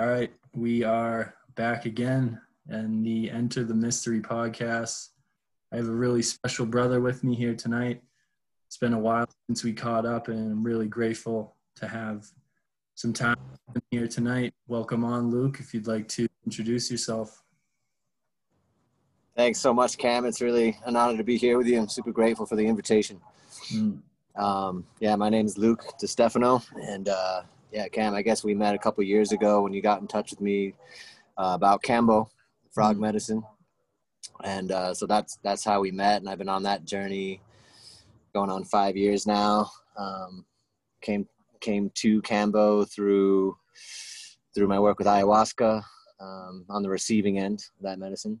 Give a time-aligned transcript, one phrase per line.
[0.00, 5.08] All right, we are back again and the Enter the Mystery podcast.
[5.74, 8.00] I have a really special brother with me here tonight.
[8.66, 12.26] It's been a while since we caught up, and I'm really grateful to have
[12.94, 13.36] some time
[13.90, 14.54] here tonight.
[14.68, 17.42] Welcome on, Luke, if you'd like to introduce yourself.
[19.36, 20.24] Thanks so much, Cam.
[20.24, 21.78] It's really an honor to be here with you.
[21.78, 23.20] I'm super grateful for the invitation.
[23.70, 24.00] Mm.
[24.34, 27.42] Um, yeah, my name is Luke DeStefano, and uh,
[27.72, 30.30] yeah, Cam, I guess we met a couple years ago when you got in touch
[30.30, 30.74] with me
[31.36, 32.28] uh, about Kambo,
[32.72, 33.00] frog mm.
[33.00, 33.42] medicine,
[34.44, 36.20] and uh, so that's that's how we met.
[36.20, 37.40] And I've been on that journey
[38.34, 39.70] going on five years now.
[39.96, 40.44] Um,
[41.00, 41.26] came
[41.60, 43.56] came to Kambo through
[44.54, 45.82] through my work with ayahuasca
[46.20, 48.40] um, on the receiving end of that medicine.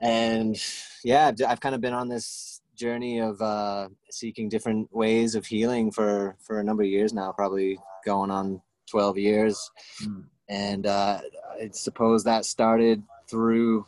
[0.00, 0.60] And
[1.04, 5.90] yeah, I've kind of been on this journey of uh, seeking different ways of healing
[5.92, 9.70] for for a number of years now, probably going on 12 years.
[10.02, 10.24] Mm.
[10.48, 11.20] And uh,
[11.60, 13.86] I suppose that started through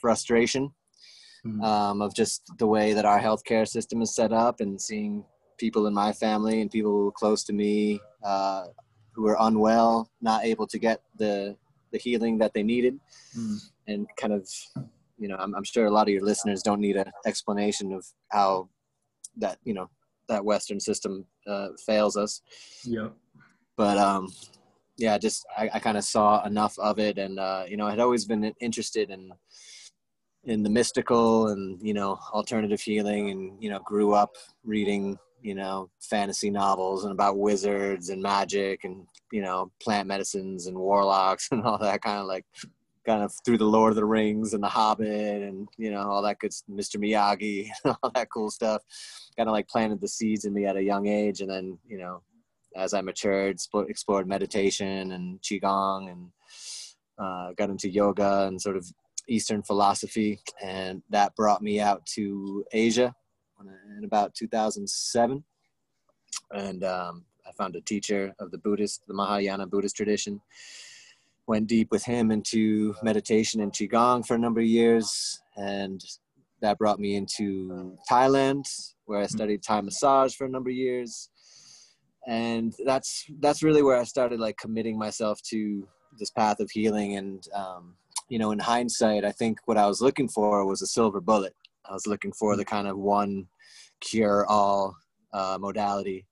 [0.00, 0.72] frustration
[1.46, 1.62] mm.
[1.62, 5.24] um, of just the way that our healthcare system is set up and seeing
[5.58, 8.64] people in my family and people close to me uh,
[9.12, 11.56] who are unwell, not able to get the
[11.92, 12.98] the healing that they needed,
[13.36, 13.58] mm.
[13.86, 14.48] and kind of,
[15.18, 18.06] you know, I'm, I'm sure a lot of your listeners don't need an explanation of
[18.28, 18.70] how
[19.36, 19.90] that you know
[20.28, 22.42] that Western system uh, fails us.
[22.84, 23.08] Yeah.
[23.76, 24.28] But um,
[24.98, 27.90] yeah, just I, I kind of saw enough of it, and uh, you know, I
[27.90, 29.30] had always been interested in
[30.44, 35.54] in the mystical and you know alternative healing, and you know, grew up reading you
[35.54, 41.48] know fantasy novels and about wizards and magic and you know plant medicines and warlocks
[41.52, 42.44] and all that kind of like
[43.06, 46.22] kind of through the Lord of the Rings and the Hobbit and you know all
[46.22, 46.96] that good Mr.
[46.96, 48.82] Miyagi and all that cool stuff.
[49.36, 51.98] Kind of like planted the seeds in me at a young age, and then you
[51.98, 52.22] know
[52.76, 56.30] as I matured, explored meditation and qigong and
[57.18, 58.86] uh, got into yoga and sort of
[59.28, 63.14] Eastern philosophy, and that brought me out to Asia
[63.98, 65.44] in about 2007,
[66.52, 70.40] and um, I found a teacher of the Buddhist, the Mahayana Buddhist tradition.
[71.46, 76.00] Went deep with him into meditation and qigong for a number of years, and
[76.60, 78.64] that brought me into Thailand,
[79.06, 81.28] where I studied Thai massage for a number of years,
[82.28, 85.86] and that's that's really where I started like committing myself to
[86.18, 87.16] this path of healing.
[87.16, 87.96] And um,
[88.28, 91.54] you know, in hindsight, I think what I was looking for was a silver bullet.
[91.84, 93.48] I was looking for the kind of one
[94.00, 94.96] cure all
[95.32, 96.26] uh, modality.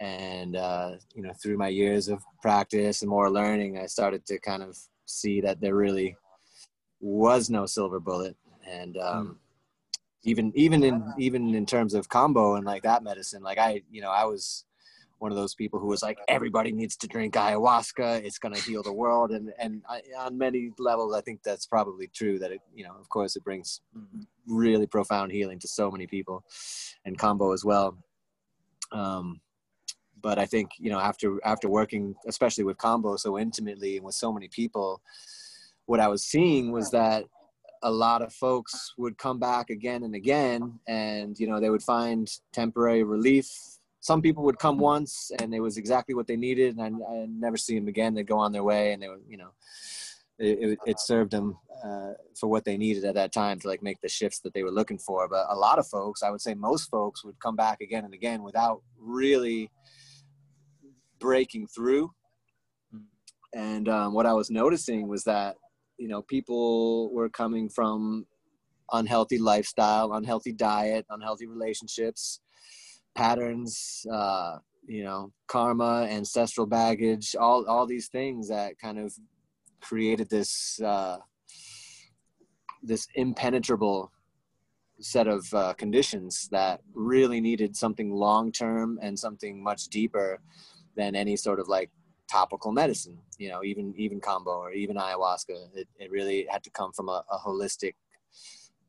[0.00, 4.38] And, uh, you know, through my years of practice and more learning, I started to
[4.38, 6.16] kind of see that there really
[7.00, 8.36] was no silver bullet.
[8.70, 9.98] And, um, mm.
[10.22, 14.00] even, even in, even in terms of Kambo and like that medicine, like I, you
[14.00, 14.64] know, I was,
[15.18, 18.60] one of those people who was like everybody needs to drink ayahuasca it's going to
[18.60, 22.52] heal the world and and I, on many levels i think that's probably true that
[22.52, 23.80] it you know of course it brings
[24.46, 26.44] really profound healing to so many people
[27.04, 27.98] and Kambo as well
[28.92, 29.40] um,
[30.22, 34.14] but i think you know after after working especially with Kambo so intimately and with
[34.14, 35.00] so many people
[35.86, 37.24] what i was seeing was that
[37.82, 41.82] a lot of folks would come back again and again and you know they would
[41.82, 43.48] find temporary relief
[44.00, 47.26] some people would come once and it was exactly what they needed and I, I
[47.28, 48.14] never see them again.
[48.14, 49.50] They'd go on their way and they were, you know,
[50.38, 53.82] it, it, it served them uh, for what they needed at that time to like
[53.82, 55.28] make the shifts that they were looking for.
[55.28, 58.14] But a lot of folks, I would say most folks would come back again and
[58.14, 59.70] again without really
[61.18, 62.10] breaking through.
[63.54, 65.56] And um, what I was noticing was that,
[65.98, 68.26] you know, people were coming from
[68.92, 72.40] unhealthy lifestyle, unhealthy diet, unhealthy relationships,
[73.14, 79.14] patterns, uh, you know, karma, ancestral baggage, all all these things that kind of
[79.80, 81.18] created this uh,
[82.82, 84.10] this impenetrable
[85.00, 90.40] set of uh, conditions that really needed something long term and something much deeper
[90.98, 91.90] than any sort of like
[92.30, 95.56] topical medicine you know even even Kambo or even ayahuasca.
[95.74, 97.94] It, it really had to come from a, a holistic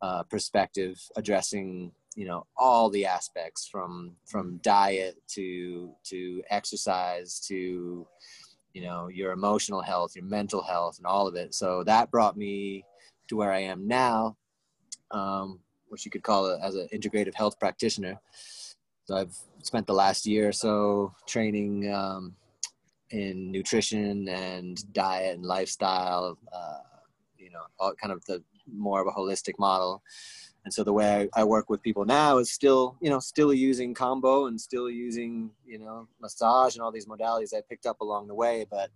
[0.02, 8.06] uh, perspective addressing you know all the aspects from from diet to to exercise to
[8.74, 11.54] you know your emotional health your mental health and all of it.
[11.54, 12.84] So that brought me
[13.30, 14.36] to where i am now
[15.12, 18.20] um, which you could call it as an integrative health practitioner
[19.10, 22.36] so i've spent the last year or so training um,
[23.10, 26.78] in nutrition and diet and lifestyle uh,
[27.38, 30.04] you know all kind of the more of a holistic model
[30.64, 33.52] and so the way I, I, work with people now is still you know still
[33.52, 38.02] using Kambo and still using you know massage and all these modalities i picked up
[38.02, 38.92] along the way but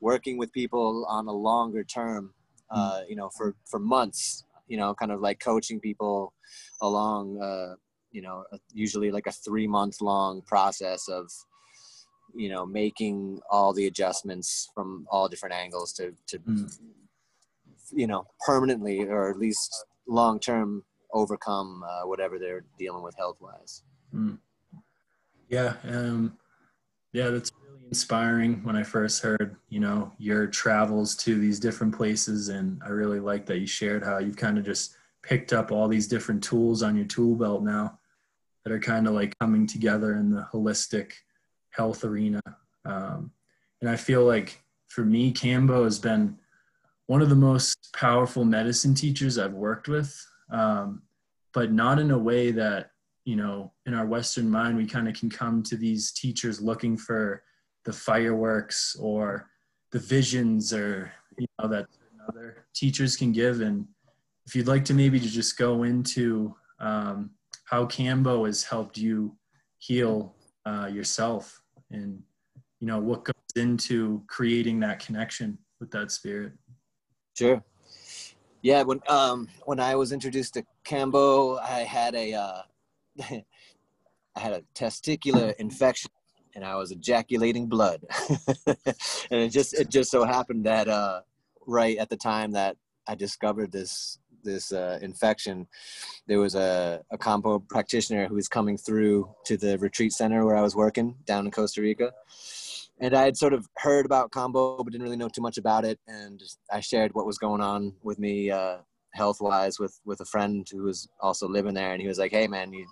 [0.00, 2.34] working with people on a longer term
[2.70, 3.08] uh, mm.
[3.08, 6.32] you know for for months you know kind of like coaching people
[6.80, 7.74] along uh,
[8.14, 11.30] you know usually like a three month long process of
[12.34, 16.78] you know making all the adjustments from all different angles to to mm.
[17.92, 20.82] you know permanently or at least long term
[21.12, 23.82] overcome uh, whatever they're dealing with health wise.
[24.14, 24.38] Mm.
[25.48, 26.36] Yeah, um,
[27.12, 28.64] yeah, that's really inspiring.
[28.64, 33.20] When I first heard, you know, your travels to these different places, and I really
[33.20, 36.82] like that you shared how you've kind of just picked up all these different tools
[36.82, 37.98] on your tool belt now
[38.64, 41.12] that are kind of like coming together in the holistic
[41.70, 42.40] health arena.
[42.84, 43.30] Um,
[43.80, 46.38] and I feel like for me, Kambo has been
[47.06, 50.14] one of the most powerful medicine teachers I've worked with
[50.50, 51.02] um,
[51.52, 52.90] but not in a way that
[53.24, 56.96] you know in our western mind we kind of can come to these teachers looking
[56.96, 57.42] for
[57.84, 59.48] the fireworks or
[59.92, 61.86] the visions or you know that
[62.28, 63.86] other teachers can give and
[64.46, 67.30] if you'd like to maybe to just go into um,
[67.64, 69.36] how Kambo has helped you
[69.78, 70.34] heal
[70.66, 72.22] uh, yourself and
[72.80, 76.52] you know what goes into creating that connection with that spirit.
[77.36, 77.62] Sure.
[78.62, 82.62] Yeah, when um when I was introduced to Kambo, I had a uh,
[83.20, 86.10] I had a testicular infection
[86.54, 88.04] and I was ejaculating blood,
[88.66, 91.20] and it just it just so happened that uh,
[91.66, 92.76] right at the time that
[93.06, 95.66] I discovered this this uh, infection,
[96.26, 100.56] there was a, a Kambo practitioner who was coming through to the retreat center where
[100.56, 102.12] I was working down in Costa Rica
[103.00, 105.84] and I had sort of heard about Kambo, but didn't really know too much about
[105.84, 105.98] it.
[106.06, 108.78] And I shared what was going on with me uh,
[109.12, 112.32] health wise with with a friend who was also living there, and he was like,
[112.32, 112.86] "Hey, man, you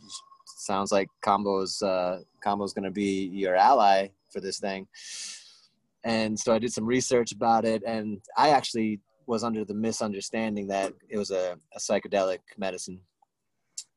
[0.45, 4.87] sounds like Kambo's, uh, Kambo's going to be your ally for this thing."
[6.05, 9.01] And so I did some research about it, and I actually
[9.33, 13.01] was under the misunderstanding that it was a, a psychedelic medicine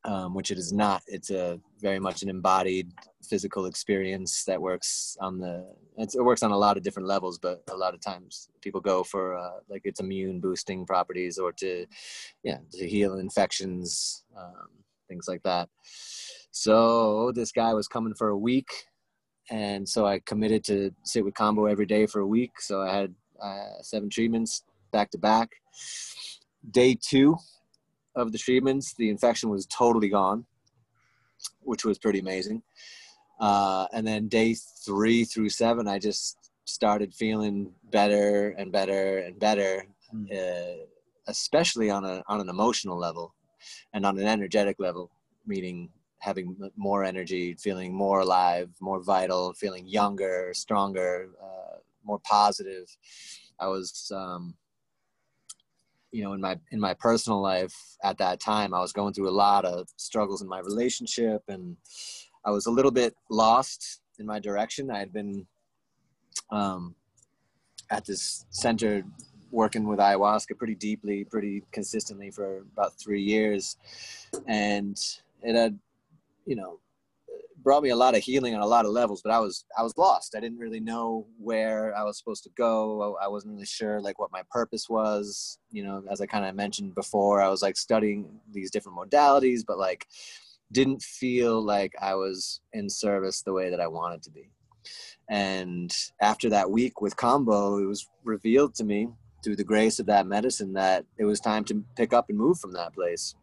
[0.06, 1.02] um, which it is not.
[1.08, 2.92] It's a very much an embodied
[3.28, 5.66] physical experience that works on the.
[5.98, 9.04] it works on a lot of different levels, but a lot of times people go
[9.04, 11.86] for uh, like its immune boosting properties or to,
[12.44, 14.70] yeah, to heal infections, um,
[15.10, 15.70] things like that.
[16.52, 18.70] So this guy was coming for a week,
[19.50, 22.62] and so I committed to sit with Kambo every day for a week.
[22.62, 24.64] So I had uh, seven treatments
[24.98, 25.50] back to back.
[26.72, 27.38] Day two,
[28.16, 30.46] of the treatments, the infection was totally gone,
[31.62, 32.62] which was pretty amazing.
[33.40, 34.56] Uh, and then day
[34.86, 40.32] three through seven, I just started feeling better and better and better, mm.
[40.32, 40.86] uh,
[41.28, 43.36] especially on a on an emotional level
[43.94, 45.12] and on an energetic level,
[45.46, 45.90] meaning
[46.20, 52.88] having more energy, feeling more alive, more vital, feeling younger, stronger, uh, more positive.
[53.60, 54.56] I was um,
[56.16, 59.30] you know in my in my personal life at that time i was going through
[59.30, 61.76] a lot of struggles in my relationship and
[62.46, 64.92] i was a little bit lost in my direction.
[64.92, 65.46] I had been
[66.52, 66.96] um,
[67.90, 69.04] at this center
[69.52, 73.78] working with ayahuasca pretty deeply pretty consistently for about three years.
[74.48, 75.00] And
[75.44, 75.80] it had
[76.46, 76.80] you know
[77.66, 79.82] brought me a lot of healing on a lot of levels but i was i
[79.82, 80.36] was lost.
[80.38, 83.18] I didn't really know where i was supposed to go.
[83.22, 85.58] I wasn't really sure like what my purpose was.
[85.72, 89.62] You know as i kind of mentioned before i was like studying these different modalities
[89.68, 90.06] but like
[90.72, 94.50] didn't feel like i was in service the way that i wanted to be.
[95.28, 99.10] And after that week with Kambo it was revealed to me
[99.44, 102.60] through the grace of that medicine that it was time to pick up and move
[102.60, 103.34] from that place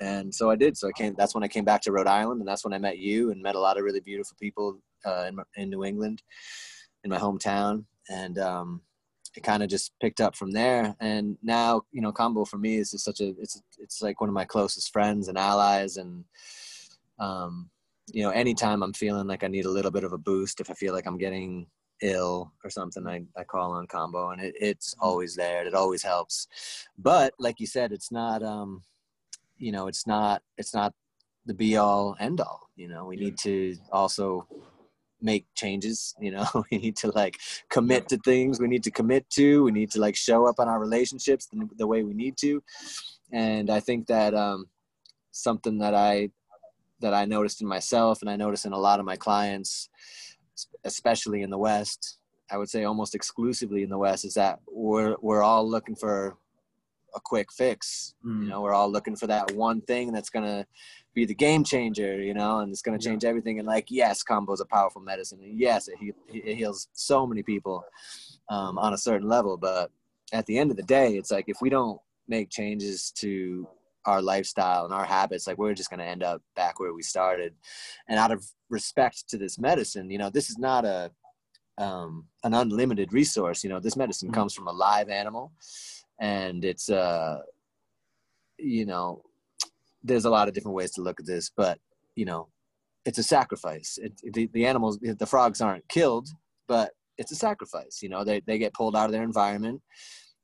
[0.00, 0.76] and so I did.
[0.76, 1.14] So I came.
[1.16, 3.42] That's when I came back to Rhode Island, and that's when I met you and
[3.42, 6.22] met a lot of really beautiful people uh, in, in New England,
[7.04, 8.80] in my hometown, and um,
[9.36, 10.94] it kind of just picked up from there.
[11.00, 14.28] And now, you know, Kambo for me is just such a it's it's like one
[14.28, 16.24] of my closest friends and allies, and
[17.18, 17.70] um,
[18.12, 20.70] you know, anytime I'm feeling like I need a little bit of a boost, if
[20.70, 21.66] I feel like I'm getting
[22.02, 25.06] ill or something, I, I call on Kambo, and it, it's mm-hmm.
[25.06, 25.66] always there.
[25.66, 26.48] It always helps.
[26.98, 28.42] But like you said, it's not.
[28.42, 28.82] Um,
[29.62, 30.92] you know it's not it's not
[31.46, 33.04] the be all end all you know?
[33.04, 34.46] We need to also
[35.20, 36.46] make changes you know?
[36.70, 37.38] We need to like
[37.70, 38.60] commit to things.
[38.60, 41.68] We need to commit to we need to like show up on our relationships the,
[41.76, 42.62] the way we need to.
[43.32, 44.66] And i think that um
[45.30, 46.28] something that i
[47.00, 49.88] that i noticed in myself and i noticed in a lot of my clients
[50.84, 52.18] especially in the west
[52.50, 56.36] i would say almost exclusively in the west is that we're we're all looking for
[57.14, 58.14] a quick fix.
[58.24, 58.42] Mm.
[58.44, 60.66] You know, we're all looking for that one thing that's gonna
[61.14, 62.22] be the game changer.
[62.22, 63.10] You know, and it's gonna Yeah.
[63.10, 63.58] change everything.
[63.58, 65.40] And like, yes, Kambo is a powerful medicine.
[65.42, 67.84] And yes, it, he- it heals so many people
[68.48, 69.56] um, on a certain level.
[69.56, 69.90] But
[70.32, 73.66] at the end of the day, it's like if we don't make changes to
[74.04, 77.54] our lifestyle and our habits, like we're just gonna end up back where we started.
[78.08, 81.12] And out of respect to this medicine, you know, this is not a
[81.78, 83.64] um, an unlimited resource.
[83.64, 84.34] You know, this medicine Mhm.
[84.34, 85.52] comes from a live animal,
[86.22, 87.40] and it's uh,
[88.56, 89.22] you know,
[90.02, 91.78] there's a lot of different ways to look at this, but
[92.14, 92.48] you know,
[93.04, 93.98] it's a sacrifice.
[94.00, 96.28] It, the, the animals, the frogs aren't killed,
[96.68, 97.98] but it's a sacrifice.
[98.02, 99.82] You know, they they get pulled out of their environment,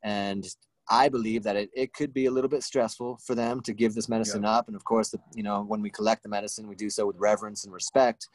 [0.03, 0.45] and
[0.91, 3.95] I believe that it, it could be a little bit stressful for them to give
[3.95, 4.67] this medicine up.
[4.67, 7.17] And of course, the, you know, when we collect the medicine, we do so with
[7.19, 8.29] reverence and respect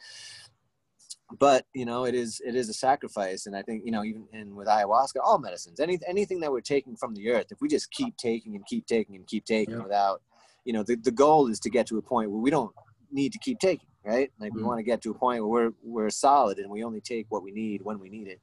[1.38, 4.26] but you know it is it is a sacrifice and i think you know even
[4.32, 7.68] in with ayahuasca all medicines any, anything that we're taking from the earth if we
[7.68, 9.82] just keep taking and keep taking and keep taking Yeah.
[9.82, 10.22] without
[10.64, 12.74] you know the, the goal is to get to a point where we don't
[13.10, 14.30] need to keep taking right?
[14.38, 14.66] Like we Mhm.
[14.66, 17.42] want to get to a point where we're we're solid and we only take what
[17.42, 18.38] we need when we need it.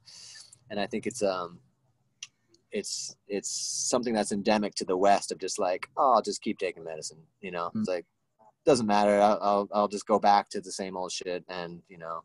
[0.70, 1.60] And i think it's um
[2.72, 3.50] it's it's
[3.90, 7.18] something that's endemic to the west of just like oh i'll just keep taking medicine
[7.40, 7.70] you know?
[7.76, 8.06] It's like
[8.64, 9.20] doesn't matter.
[9.20, 12.22] I'll, I'll i'll just go back to the same old shit and you know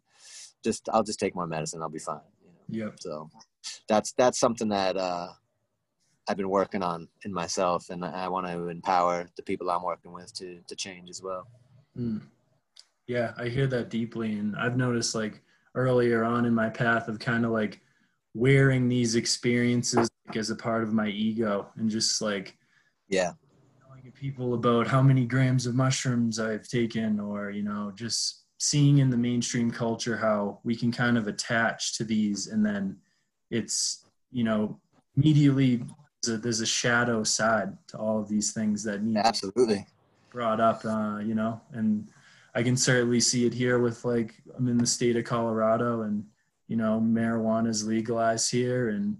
[0.67, 2.93] just i'll just take more medicine i'll be fine you know Yep.
[2.99, 3.29] so
[3.91, 5.29] that's that's something that uh
[6.27, 10.11] i've been working on in myself and i want to empower the people i'm working
[10.17, 11.43] with to to change as well
[11.97, 12.21] Mm.
[13.07, 14.33] Yeah, I hear that deeply.
[14.33, 15.41] And I've noticed like
[15.75, 17.81] earlier on in my path of kind of like
[18.33, 22.55] wearing these experiences like, as a part of my ego and just like
[23.07, 23.31] yeah
[23.81, 28.97] telling people about how many grams of mushrooms I've taken or, you know, just seeing
[28.97, 32.97] in the mainstream culture how we can kind of attach to these and then
[33.49, 34.79] it's, you know,
[35.15, 35.83] immediately
[36.23, 39.85] there's a, there's a shadow side to all of these things that need absolutely
[40.31, 42.09] brought up, uh, you know, and
[42.57, 46.25] I can certainly see it here with like I'm in the state of Colorado and
[46.67, 49.15] you know marijuana is legalized here and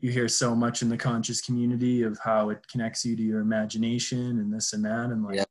[0.00, 3.40] you hear so much in the conscious community of how it connects you to your
[3.40, 5.44] imagination and this and that and like Yeah.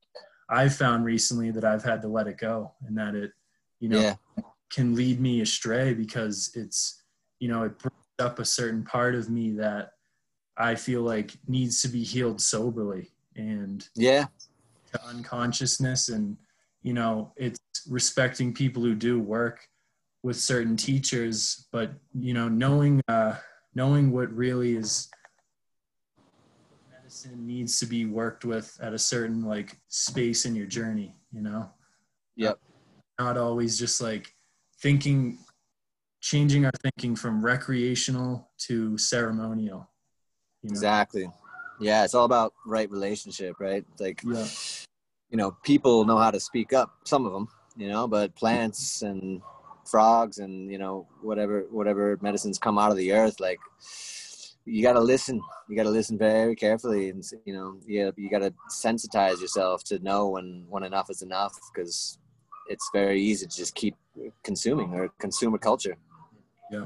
[0.51, 3.31] I've found recently that I've had to let it go and that it
[3.79, 4.15] you know yeah.
[4.71, 7.01] can lead me astray because it's
[7.39, 9.93] you know it brings up a certain part of me that
[10.57, 14.25] I feel like needs to be healed soberly and yeah.
[15.07, 16.09] unconsciousness.
[16.09, 16.37] And
[16.83, 19.67] you know it's respecting people who do work
[20.23, 23.35] with certain teachers but you know knowing uh
[23.73, 25.09] knowing what really is
[27.21, 31.41] medicine needs to be worked with at a certain like space in your journey you
[31.41, 31.69] know
[32.37, 32.59] Yep.
[33.19, 34.33] not always just like
[34.81, 35.37] thinking
[36.21, 39.89] changing our thinking from recreational to ceremonial
[40.61, 40.73] you know?
[40.73, 41.29] exactly
[41.79, 44.47] yeah it's all about right relationship right like yeah
[45.29, 47.47] you know people know how to speak up some of them
[47.77, 49.41] you know but plants and
[49.85, 53.59] frogs and you know whatever whatever medicines come out of the earth like
[54.65, 58.29] you got to listen you got to listen very carefully and you know you, you
[58.29, 62.19] got to sensitize yourself to know when when enough is enough because
[62.67, 63.95] it's very easy to just keep
[64.43, 65.97] consuming or consumer culture
[66.71, 66.85] Yeah.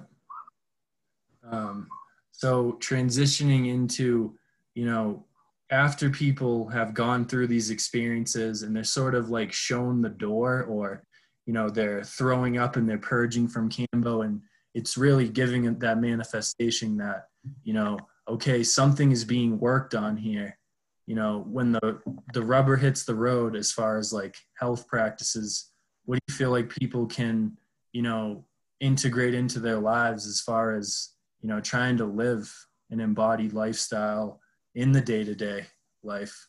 [1.51, 1.88] Um,
[2.32, 4.36] so transitioning into,
[4.74, 5.25] you know,
[5.72, 10.63] after people have gone through these experiences and they're sort of like shown the door
[10.63, 11.03] or,
[11.46, 14.41] you know, they're throwing up and they're purging from Kambo and
[14.75, 17.29] it's really giving that manifestation that,
[17.63, 20.60] you know, okay, something is being worked on here.
[21.08, 22.01] You know, when the
[22.34, 25.72] the rubber hits the road as far as like health practices,
[26.03, 27.58] what do you feel like people can,
[27.94, 28.46] you know,
[28.82, 32.53] integrate into their lives as far as you know trying to live
[32.91, 34.39] an embodied lifestyle
[34.75, 35.65] in the day-to-day
[36.03, 36.48] life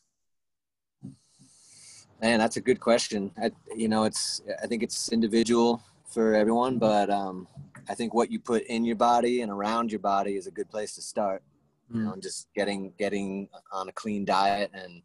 [2.23, 3.31] Man, that's a good question.
[3.37, 7.47] I, you know, it's I think it's individual for everyone, but um,
[7.89, 10.69] I think what you put in your body and around your body is a good
[10.69, 11.43] place to start.
[11.89, 15.03] You know, and just getting getting on a clean diet, and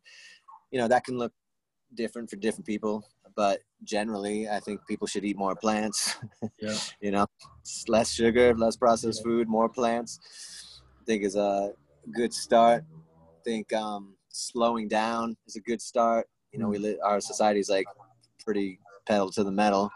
[0.72, 1.32] you know that can look
[1.94, 3.08] different for different people.
[3.36, 6.18] But generally, I think people should eat more plants.
[6.60, 7.26] yeah you know,
[7.88, 10.82] less sugar, less processed food, more plants.
[11.02, 11.72] I think is a
[12.14, 12.86] good start.
[12.94, 16.28] I think um, slowing down is a good start.
[16.52, 17.86] You know, we li- our society's like
[18.46, 19.92] pretty pedal to the metal.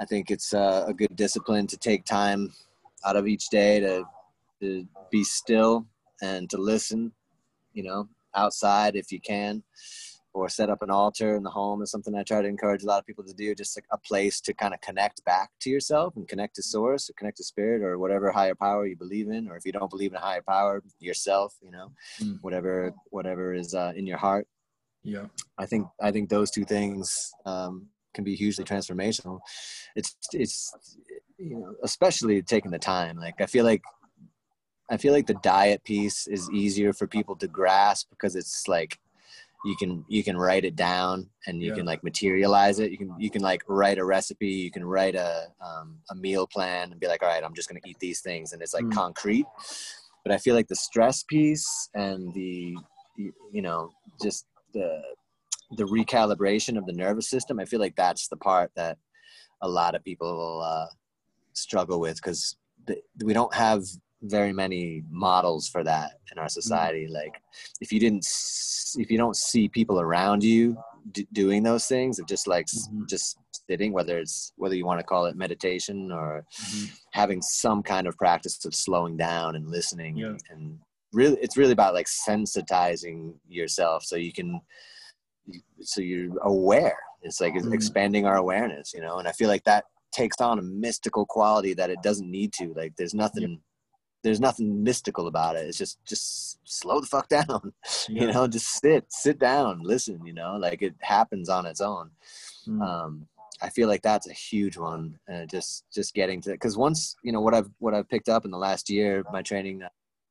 [0.00, 2.52] I think it's uh, a good discipline to take time
[3.04, 4.04] out of each day to
[4.60, 5.86] to be still
[6.22, 7.12] and to listen.
[7.72, 9.62] You know, outside if you can,
[10.34, 12.86] or set up an altar in the home is something I try to encourage a
[12.86, 13.54] lot of people to do.
[13.54, 17.08] Just like a place to kind of connect back to yourself and connect to source
[17.08, 19.90] or connect to spirit or whatever higher power you believe in, or if you don't
[19.90, 22.38] believe in a higher power, yourself, you know, mm.
[22.42, 24.46] whatever whatever is uh, in your heart.
[25.04, 25.26] Yeah,
[25.58, 29.40] I think I think those two things um, can be hugely transformational.
[29.96, 30.96] It's it's
[31.38, 33.16] you know especially taking the time.
[33.16, 33.82] Like I feel like
[34.90, 38.98] I feel like the diet piece is easier for people to grasp because it's like
[39.64, 41.76] you can you can write it down and you yeah.
[41.76, 45.14] can like materialize it you can you can like write a recipe you can write
[45.14, 47.98] a um, a meal plan and be like all right i'm just going to eat
[48.00, 48.92] these things and it's like mm.
[48.92, 49.46] concrete
[50.24, 52.74] but i feel like the stress piece and the
[53.16, 53.90] you know
[54.20, 55.00] just the
[55.76, 58.98] the recalibration of the nervous system i feel like that's the part that
[59.62, 60.86] a lot of people uh,
[61.52, 62.56] struggle with because
[63.24, 63.82] we don't have
[64.22, 66.50] very many models for that in our mm.
[66.50, 67.14] society mm-hmm.
[67.14, 67.34] like
[67.80, 68.26] if you didn't
[68.96, 70.76] if you don't see people around you
[71.12, 73.04] d- doing those things of just like mm-hmm.
[73.08, 73.38] just
[73.68, 76.86] sitting whether it's whether you want to call it meditation or mm-hmm.
[77.12, 80.34] having some kind of practice of slowing down and listening yeah.
[80.50, 80.78] and
[81.12, 84.60] really it's really about like sensitizing yourself so you can
[85.80, 87.72] so you're aware it's like mm-hmm.
[87.72, 91.74] expanding our awareness you know and i feel like that takes on a mystical quality
[91.74, 93.60] that it doesn't need to like there's nothing
[94.22, 95.66] there's nothing mystical about it.
[95.66, 97.72] It's just just slow the fuck down.
[98.08, 102.10] You know, just sit, sit down, listen, you know, like it happens on its own.
[102.66, 102.82] Mm.
[102.82, 103.26] Um,
[103.60, 105.18] I feel like that's a huge one.
[105.32, 108.44] Uh, just just getting to because once you know what I've what I've picked up
[108.44, 109.88] in the last year, my training uh,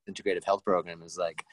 [0.10, 1.44] integrative health program is like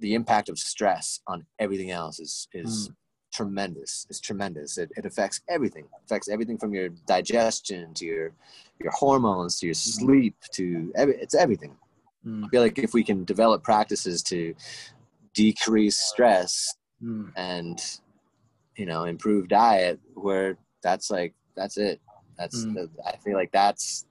[0.00, 2.94] the impact of stress on everything else is is mm
[3.32, 4.06] tremendous.
[4.10, 4.78] It's tremendous.
[4.78, 5.84] It, it affects everything.
[5.84, 8.32] It affects everything from your digestion to your
[8.78, 10.04] your hormones to your mm-hmm.
[10.04, 11.76] sleep to every, it's everything.
[12.26, 12.44] Mm.
[12.44, 14.54] I feel like if we can develop practices to
[15.34, 17.30] decrease stress mm.
[17.36, 17.80] and
[18.76, 22.00] you know improve diet, where that's like that's it.
[22.38, 22.74] That's mm.
[22.74, 24.06] the, I feel like that's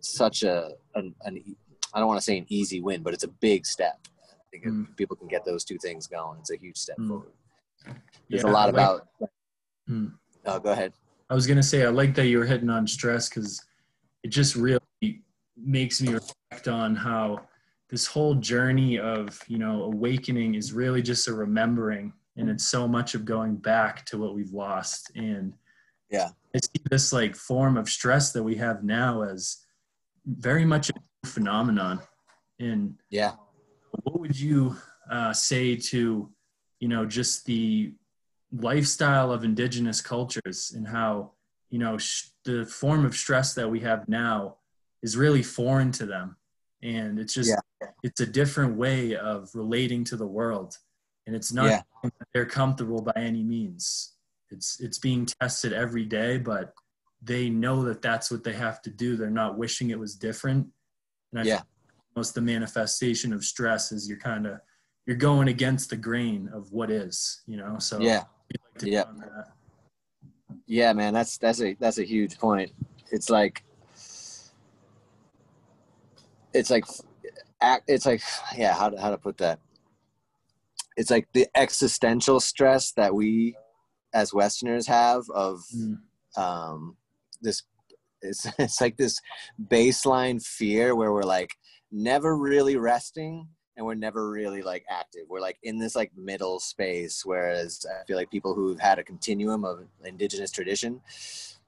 [0.00, 1.42] such a an, an
[1.94, 3.98] I don't want to say an easy win, but it's a big step.
[4.52, 4.96] Think if mm.
[4.96, 7.08] people can get those two things going, it's a huge step mm.
[7.08, 7.32] forward
[8.28, 9.08] there's yeah, a lot like, about.
[9.86, 10.06] Hmm.
[10.46, 10.92] Oh, go ahead.
[11.30, 13.64] I was gonna say I like that you were hitting on stress because
[14.22, 14.80] it just really
[15.56, 17.40] makes me reflect on how
[17.88, 22.88] this whole journey of you know awakening is really just a remembering and it's so
[22.88, 25.52] much of going back to what we've lost and
[26.10, 29.58] yeah i see this like form of stress that we have now as
[30.26, 32.00] very much a phenomenon
[32.58, 33.32] and yeah
[34.02, 34.76] what would you
[35.10, 36.30] uh, say to
[36.80, 37.92] you know just the
[38.52, 41.32] lifestyle of indigenous cultures and how
[41.70, 44.56] you know sh- the form of stress that we have now
[45.02, 46.36] is really foreign to them?
[46.82, 47.88] And it's just yeah.
[48.02, 50.76] it's a different way of relating to the world.
[51.26, 52.10] And it's not yeah.
[52.34, 54.14] they're comfortable by any means.
[54.50, 56.74] It's it's being tested every day but
[57.24, 59.16] they know that that's what they have to do.
[59.16, 60.66] They're not wishing it was different.
[61.32, 61.60] And I yeah
[62.16, 64.58] most the manifestation of stress is you're kind of
[65.06, 67.78] you're going against the grain of what is, you know.
[67.78, 68.24] So yeah,
[68.80, 69.04] like yeah,
[70.66, 71.12] yeah, man.
[71.12, 72.70] That's that's a that's a huge point.
[73.10, 73.64] It's like
[76.54, 76.84] it's like
[77.60, 77.84] act.
[77.88, 78.22] It's like
[78.56, 78.74] yeah.
[78.74, 79.58] How to how to put that?
[80.96, 83.56] It's like the existential stress that we
[84.14, 85.96] as Westerners have of mm.
[86.36, 86.96] um,
[87.40, 87.62] this.
[88.20, 89.20] It's it's like this
[89.68, 91.56] baseline fear where we're like
[91.92, 95.22] never really resting and we're never really like active.
[95.28, 97.22] We're like in this like middle space.
[97.24, 101.00] Whereas I feel like people who've had a continuum of indigenous tradition,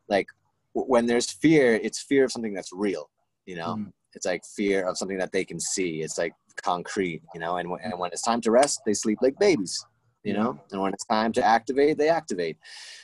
[0.09, 0.29] like
[0.75, 3.11] w- when there's fear, it's fear of something that's real.
[3.47, 3.93] You know, mm.
[4.15, 6.03] it's like fear of something that they can see.
[6.03, 7.23] It's like concrete.
[7.35, 9.85] You know, and, w- and when it's time to rest, they sleep like babies.
[10.23, 12.57] You know, and when it's time to activate, they activate.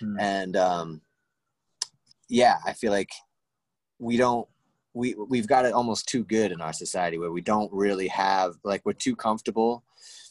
[0.03, 0.17] Mm.
[0.19, 1.03] And um,
[2.31, 3.11] yeah, I feel like
[3.99, 4.49] we don't
[4.95, 8.55] we we've got it almost too good in our society where we don't really have
[8.65, 9.85] like we're too comfortable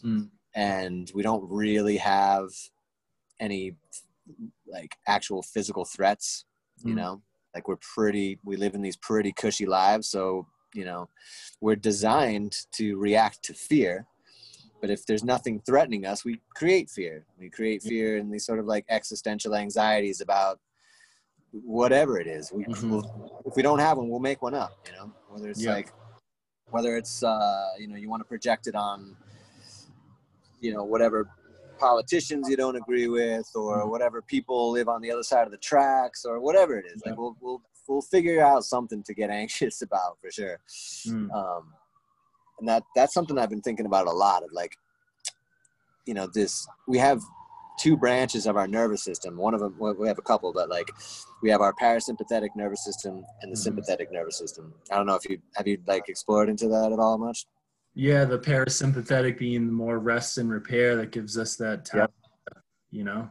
[0.04, 0.28] mm.
[0.56, 2.50] and we don't really have
[3.40, 3.76] any
[4.68, 6.46] like actual physical threats
[6.84, 6.98] you mm.
[6.98, 7.22] know
[7.56, 11.10] like we're pretty we live in these pretty cushy lives so you know
[11.62, 14.06] we're designed to react to fear
[14.82, 18.60] but if there's nothing threatening us we create fear we create fear and these sort
[18.60, 20.60] of like existential anxieties about
[21.52, 22.52] whatever it is.
[22.52, 22.92] We, mm-hmm.
[22.92, 24.88] we'll, if we don't have one, we'll make one up.
[24.88, 25.92] You know, whether it's like
[26.72, 29.16] whether it's uh, you know you want to project it on
[30.62, 31.30] you know whatever
[31.80, 33.90] politicians you don't agree with or mm-hmm.
[33.90, 37.02] whatever people live on the other side of the tracks or whatever it is.
[37.06, 37.12] Yeah.
[37.12, 40.60] Like we'll we'll we'll figure out something to get anxious about for sure.
[41.08, 41.32] Mm.
[41.34, 41.74] Um,
[42.60, 44.76] and that that's something I've been thinking about a lot of like
[46.06, 47.22] you know this we have
[47.80, 49.38] two branches of our nervous system.
[49.38, 50.92] One of them, we have a couple, but like
[51.42, 53.56] we have our parasympathetic nervous system and the mm-hmm.
[53.56, 54.74] sympathetic nervous system.
[54.92, 57.46] I don't know if you have you like explored into that at all much.
[57.96, 62.12] Yeah, the parasympathetic being the more rest and repair that gives us that time, yep.
[62.92, 63.30] you know.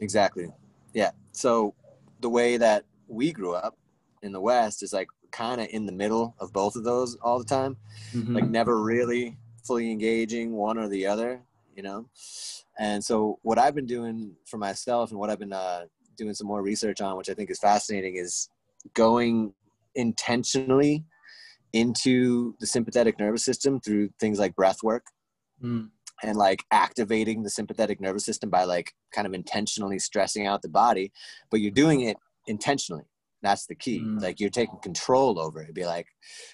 [0.00, 0.48] Exactly.
[0.94, 1.10] Yeah.
[1.32, 1.74] So
[2.20, 3.76] the way that we grew up
[4.22, 7.38] in the West is like kind of in the middle of both of those all
[7.38, 7.76] the time,
[8.12, 8.34] mm-hmm.
[8.34, 11.42] like never really fully engaging one or the other,
[11.76, 12.08] you know.
[12.78, 15.84] And so what I've been doing for myself and what I've been uh,
[16.16, 18.48] doing some more research on, which I think is fascinating, is
[18.94, 19.54] going
[19.94, 21.04] intentionally
[21.72, 25.06] into the sympathetic nervous system through things like breath work.
[25.62, 25.90] Mm
[26.22, 30.68] and like activating the sympathetic nervous system by like kind of intentionally stressing out the
[30.68, 31.12] body
[31.50, 33.04] but you're doing it intentionally
[33.42, 34.20] that's the key mm.
[34.20, 36.06] like you're taking control over it It'd be like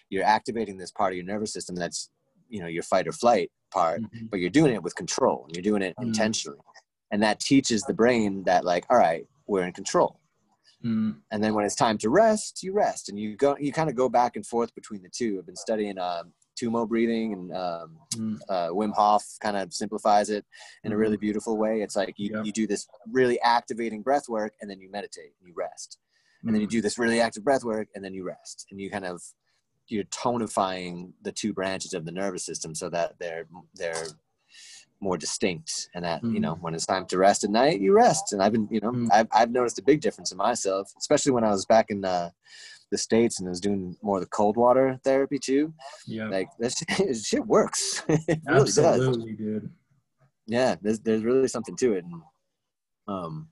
[0.08, 2.10] you're activating this part of your nervous system that's
[2.48, 4.26] you know your fight or flight part mm-hmm.
[4.30, 6.04] but you're doing it with control and you're doing it mm.
[6.04, 6.58] intentionally
[7.10, 10.20] and that teaches the brain that like all right we're in control
[10.84, 11.14] mm.
[11.30, 13.96] and then when it's time to rest you rest and you go you kind of
[13.96, 17.96] go back and forth between the two i've been studying um, Tummo breathing, and um,
[18.14, 18.38] mm.
[18.48, 20.44] uh, Wim Hof kind of simplifies it
[20.84, 21.20] in a really mm-hmm.
[21.20, 21.80] beautiful way.
[21.80, 25.48] It's like you, you do this really activating breath work, and then you meditate and
[25.48, 25.98] you rest,
[26.42, 26.72] and then you mm.
[26.72, 29.22] do this really active breath work, and then you rest, and you kind of
[29.90, 34.06] you're tonifying the two branches of the nervous system so that they're they're
[35.02, 36.34] more distinct and that mm.
[36.34, 36.60] you know mm.
[36.60, 39.08] when it's time to rest at night you rest and i've been you know mm.
[39.10, 42.30] I've, I've noticed a big difference in myself especially when i was back in uh,
[42.90, 45.72] the states and was doing more of the cold water therapy too.
[46.06, 48.02] Yeah, like that shit, shit works.
[48.08, 49.38] it really Absolutely, does.
[49.38, 49.70] dude.
[50.46, 52.04] Yeah, there's there's really something to it.
[52.04, 52.22] And,
[53.06, 53.48] um,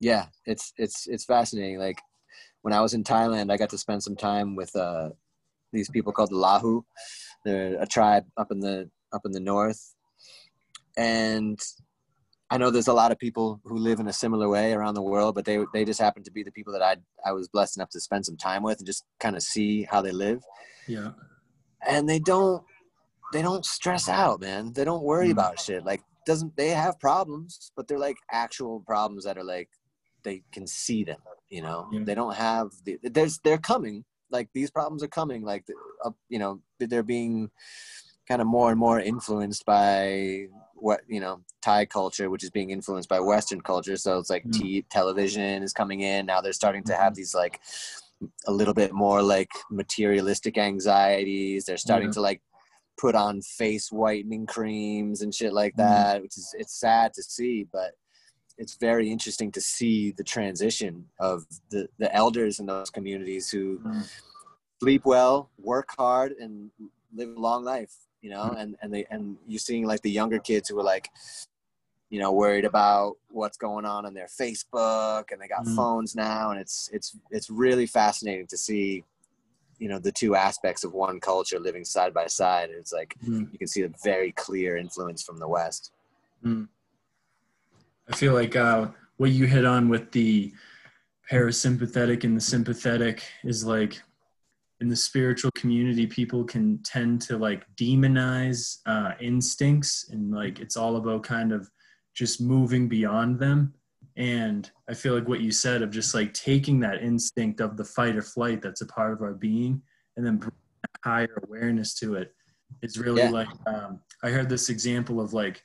[0.00, 1.78] yeah, it's it's it's fascinating.
[1.78, 2.00] Like
[2.62, 5.10] when I was in Thailand, I got to spend some time with uh,
[5.72, 6.82] these people called the Lahu.
[7.44, 9.94] They're a tribe up in the up in the north,
[10.96, 11.58] and
[12.50, 15.02] I know there's a lot of people who live in a similar way around the
[15.02, 17.76] world, but they they just happen to be the people that I I was blessed
[17.76, 20.42] enough to spend some time with and just kind of see how they live.
[20.88, 21.12] Yeah.
[21.86, 22.64] And they don't
[23.32, 24.72] they don't stress out, man.
[24.72, 25.32] They don't worry mm.
[25.32, 25.84] about shit.
[25.84, 29.68] Like doesn't they have problems, but they're like actual problems that are like
[30.22, 31.88] they can see them, you know.
[31.92, 32.00] Yeah.
[32.04, 34.04] They don't have the there's they're coming.
[34.30, 35.64] Like these problems are coming like
[36.04, 37.50] uh, you know, they're being
[38.28, 42.70] kind of more and more influenced by what you know Thai culture, which is being
[42.70, 43.96] influenced by Western culture.
[43.96, 44.62] So it's like mm-hmm.
[44.62, 46.40] t- television is coming in now.
[46.40, 47.16] They're starting to have mm-hmm.
[47.16, 47.60] these like
[48.46, 51.64] a little bit more like materialistic anxieties.
[51.64, 52.14] They're starting yeah.
[52.14, 52.42] to like
[52.98, 55.92] put on face whitening creams and shit like mm-hmm.
[55.92, 56.22] that, mm-hmm.
[56.22, 57.92] which is it's sad to see, but
[58.60, 63.78] it's very interesting to see the transition of the the elders in those communities who
[63.78, 64.00] mm-hmm.
[64.80, 66.70] sleep well, work hard, and
[67.12, 70.38] live a long life you know, and and they and you seeing like the younger
[70.38, 71.08] kids who are like,
[72.10, 75.74] you know, worried about what's going on on their Facebook, and they got mm.
[75.74, 79.04] phones now, and it's it's it's really fascinating to see,
[79.78, 82.70] you know, the two aspects of one culture living side by side.
[82.70, 83.50] It's like mm.
[83.52, 85.92] you can see a very clear influence from the West.
[88.10, 90.52] I feel like uh, what you hit on with the
[91.30, 94.02] parasympathetic and the sympathetic is like
[94.80, 100.76] in the spiritual community people can tend to like demonize uh, instincts and like it's
[100.76, 101.70] all about kind of
[102.14, 103.72] just moving beyond them
[104.16, 107.84] and i feel like what you said of just like taking that instinct of the
[107.84, 109.80] fight or flight that's a part of our being
[110.16, 110.50] and then bring
[111.04, 112.34] higher awareness to it
[112.82, 113.30] is really yeah.
[113.30, 115.62] like um, i heard this example of like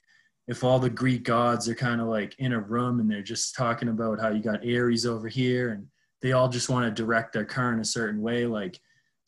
[0.47, 3.55] if all the greek gods are kind of like in a room and they're just
[3.55, 5.87] talking about how you got ares over here and
[6.21, 8.79] they all just want to direct their current a certain way like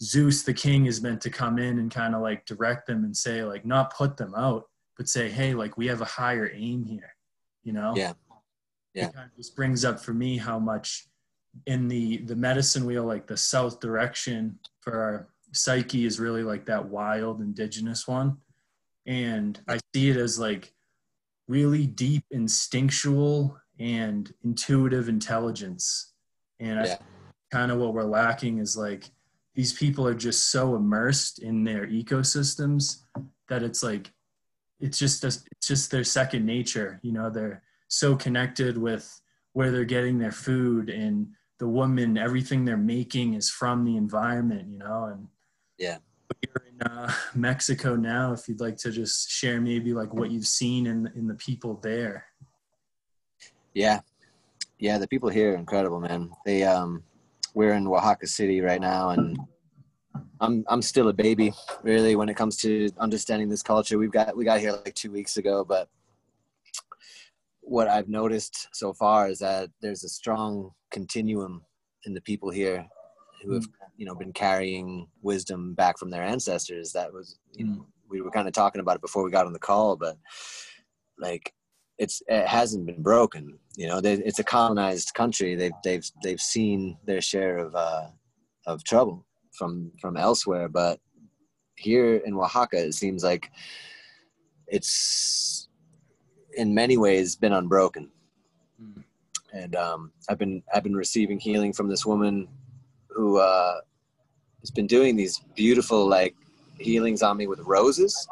[0.01, 3.15] Zeus, the king, is meant to come in and kind of like direct them and
[3.15, 6.83] say, like, not put them out, but say, hey, like, we have a higher aim
[6.83, 7.15] here,
[7.63, 7.93] you know?
[7.95, 8.13] Yeah.
[8.93, 9.07] Yeah.
[9.07, 11.07] It kind of just brings up for me how much
[11.65, 16.65] in the the medicine wheel, like the south direction for our psyche is really like
[16.65, 18.37] that wild indigenous one.
[19.05, 20.73] And I see it as like
[21.47, 26.13] really deep instinctual and intuitive intelligence.
[26.59, 26.97] And yeah.
[27.49, 29.09] Kind of what we're lacking is like
[29.57, 33.03] these people are just so immersed in their ecosystems
[33.49, 34.11] that it's like
[34.79, 39.19] it's just a, it's just their second nature you know they're so connected with
[39.53, 44.67] where they're getting their food and the woman everything they're making is from the environment
[44.69, 45.27] you know and
[45.79, 45.97] yeah
[46.41, 50.47] you're in uh, mexico now if you'd like to just share maybe like what you've
[50.47, 52.25] seen in in the people there.
[53.73, 54.01] Yeah.
[54.79, 56.31] Yeah the people here are incredible man.
[56.45, 57.03] They um
[57.57, 59.35] we're in Oaxaca City right now, and
[60.39, 63.97] I'm I'm still a baby really when it comes to understanding this culture.
[63.97, 65.89] We've got we got here like two weeks ago, but
[67.61, 71.63] what I've noticed so far is that there's a strong continuum
[72.05, 72.87] in the people here
[73.43, 76.91] who have you know been carrying wisdom back from their ancestors.
[76.93, 79.53] That was you know we were kind of talking about it before we got on
[79.53, 80.15] the call, but
[81.19, 81.53] like
[81.97, 83.57] it's it hasn't been broken.
[83.75, 85.55] You know, they, it's a colonized country.
[85.55, 88.07] They've they've they've seen their share of uh,
[88.65, 89.25] of trouble
[89.57, 90.99] from from elsewhere, but
[91.75, 93.51] here in Oaxaca, it seems like
[94.67, 95.69] it's
[96.53, 98.11] in many ways been unbroken.
[98.81, 99.03] Mm.
[99.53, 102.47] And um, I've been I've been receiving healing from this woman
[103.17, 103.81] who uh,
[104.61, 106.35] has been doing these beautiful like
[106.79, 108.27] healings on me with roses.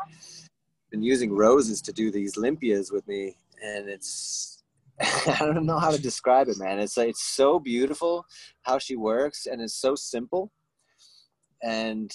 [0.91, 4.63] Been using roses to do these limpias with me, and it's
[5.01, 6.79] I don't know how to describe it, man.
[6.79, 8.25] It's like it's so beautiful
[8.61, 10.51] how she works, and it's so simple.
[11.63, 12.11] And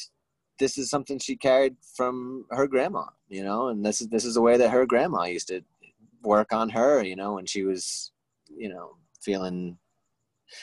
[0.61, 4.35] this is something she carried from her grandma, you know, and this is this is
[4.35, 5.63] the way that her grandma used to
[6.23, 8.13] work on her, you know, when she was,
[8.49, 9.77] you know, feeling.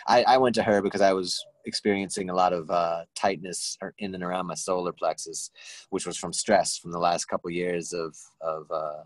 [0.07, 4.15] I, I went to her because I was experiencing a lot of uh, tightness in
[4.15, 5.51] and around my solar plexus,
[5.89, 9.03] which was from stress from the last couple of years of of uh,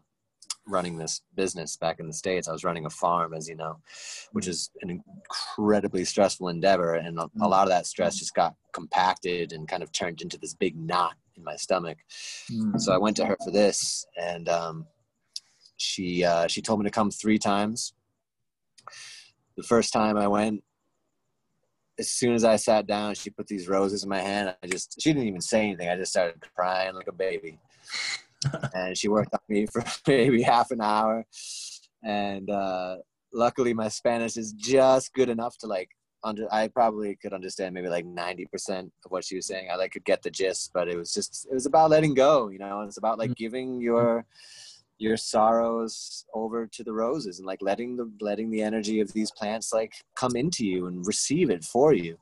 [0.67, 2.47] running this business back in the states.
[2.47, 3.79] I was running a farm, as you know,
[4.31, 7.49] which is an incredibly stressful endeavor, and a, a mm.
[7.49, 11.15] lot of that stress just got compacted and kind of turned into this big knot
[11.35, 11.97] in my stomach.
[12.51, 12.79] Mm.
[12.79, 14.85] So I went to her for this, and um,
[15.77, 17.93] she uh, she told me to come three times.
[19.57, 20.63] The first time I went,
[22.01, 24.55] as soon as I sat down, she put these roses in my hand.
[24.63, 25.87] I just she didn't even say anything.
[25.87, 27.59] I just started crying like a baby.
[28.73, 31.25] and she worked on me for maybe half an hour.
[32.03, 32.97] And uh,
[33.31, 35.89] luckily, my Spanish is just good enough to like
[36.23, 36.51] under.
[36.51, 39.69] I probably could understand maybe like ninety percent of what she was saying.
[39.71, 42.49] I like could get the gist, but it was just it was about letting go.
[42.49, 43.43] You know, it's about like mm-hmm.
[43.43, 44.25] giving your
[45.01, 49.31] your sorrows over to the roses and like letting the letting the energy of these
[49.31, 52.15] plants like come into you and receive it for you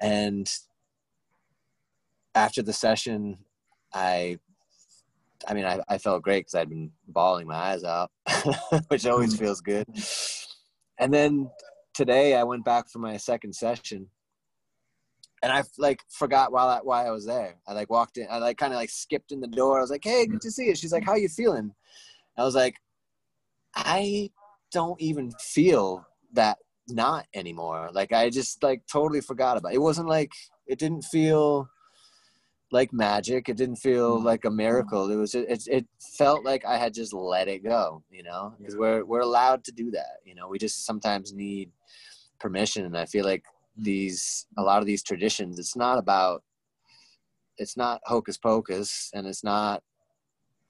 [0.00, 0.50] and
[2.34, 3.38] after the session
[3.94, 4.36] i
[5.46, 8.10] i mean i, I felt great because i'd been bawling my eyes out
[8.88, 9.38] which always mm.
[9.38, 9.86] feels good
[10.98, 11.48] and then
[11.94, 14.08] today i went back for my second session
[15.42, 17.56] and I like forgot while I, why I was there.
[17.66, 18.26] I like walked in.
[18.30, 19.78] I like kind of like skipped in the door.
[19.78, 21.72] I was like, "Hey, good to see you." She's like, "How you feeling?"
[22.36, 22.76] I was like,
[23.74, 24.30] "I
[24.72, 27.90] don't even feel that knot anymore.
[27.92, 29.76] Like I just like totally forgot about it.
[29.76, 30.32] It wasn't like
[30.66, 31.68] it didn't feel
[32.70, 33.48] like magic.
[33.48, 34.26] It didn't feel mm-hmm.
[34.26, 35.10] like a miracle.
[35.10, 38.54] It was just, it it felt like I had just let it go, you know?
[38.64, 40.48] Cuz we're we're allowed to do that, you know.
[40.48, 41.70] We just sometimes need
[42.38, 43.44] permission and I feel like
[43.78, 46.42] these a lot of these traditions it's not about
[47.58, 49.82] it's not hocus pocus and it's not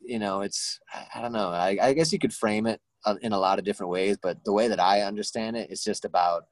[0.01, 0.79] you know it's
[1.15, 3.65] i don't know i, I guess you could frame it uh, in a lot of
[3.65, 6.45] different ways but the way that i understand it it's just about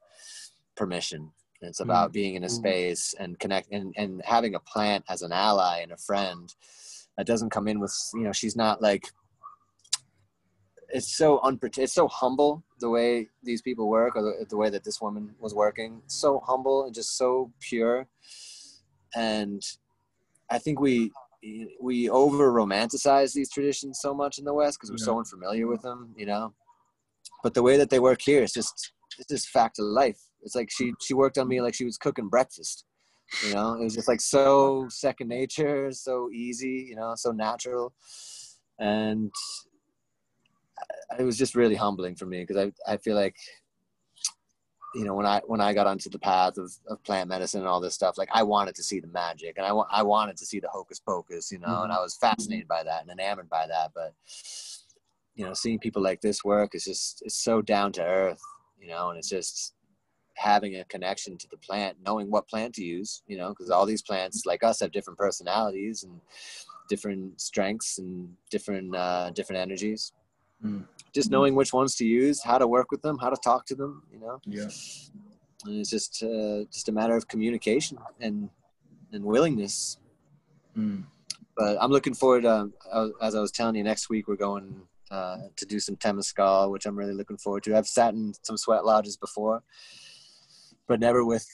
[0.75, 2.13] permission it's about mm-hmm.
[2.13, 2.55] being in a mm-hmm.
[2.55, 6.53] space and connect and, and having a plant as an ally and a friend
[7.17, 9.07] that doesn't come in with you know she's not like
[10.89, 14.69] it's so unpret- it's so humble the way these people work or the, the way
[14.69, 16.01] that this woman was working.
[16.07, 18.07] So humble and just so pure.
[19.15, 19.63] And
[20.49, 21.11] i think we
[21.79, 25.05] we over romanticize these traditions so much in the west because we're yeah.
[25.05, 26.53] so unfamiliar with them you know?
[27.43, 30.19] But the way that they work here is just it's just fact of life.
[30.43, 32.85] It's like she she worked on me like she was cooking breakfast
[33.45, 33.73] you know?
[33.73, 37.93] It was just like so second nature so easy you know so natural.
[38.79, 39.31] And
[41.19, 43.35] it was just really humbling for me because I, I feel like
[44.95, 47.69] you know when I when I got onto the path of, of plant medicine and
[47.69, 50.45] all this stuff like I wanted to see the magic and I, I wanted to
[50.45, 51.83] see the hocus pocus you know mm-hmm.
[51.85, 54.13] and I was fascinated by that and enamored by that but
[55.35, 58.41] you know seeing people like this work is just it's so down to earth
[58.79, 59.73] you know and it's just
[60.35, 63.85] having a connection to the plant knowing what plant to use you know because all
[63.85, 66.21] these plants like us have different personalities and
[66.87, 70.13] different strengths and different uh, different energies
[70.63, 70.85] Mm.
[71.13, 73.75] Just knowing which ones to use, how to work with them, how to talk to
[73.75, 74.39] them, you know.
[74.45, 74.67] Yeah.
[75.65, 78.49] And it's just uh, just a matter of communication and
[79.11, 79.97] and willingness.
[80.77, 81.05] Mm.
[81.55, 82.43] But I'm looking forward.
[82.43, 85.95] To, uh, as I was telling you, next week we're going uh, to do some
[85.95, 87.75] temazcal, which I'm really looking forward to.
[87.75, 89.63] I've sat in some sweat lodges before,
[90.87, 91.47] but never with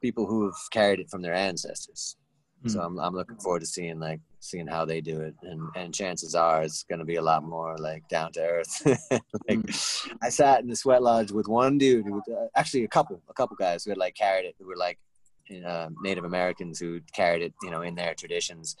[0.00, 2.16] people who have carried it from their ancestors.
[2.64, 2.70] Mm.
[2.70, 5.94] So I'm I'm looking forward to seeing like seeing how they do it and and
[5.94, 8.82] chances are it's going to be a lot more like down to earth
[9.48, 10.16] like mm.
[10.20, 13.34] i sat in the sweat lodge with one dude who uh, actually a couple a
[13.34, 14.98] couple guys who had like carried it who were like
[15.64, 18.76] uh, native americans who carried it you know in their traditions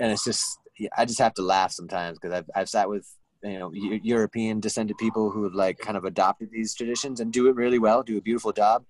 [0.00, 0.58] and it's just
[0.98, 3.06] i just have to laugh sometimes because I've, I've sat with
[3.42, 7.48] you know European descended people who have like kind of adopted these traditions and do
[7.48, 8.84] it really well, do a beautiful job.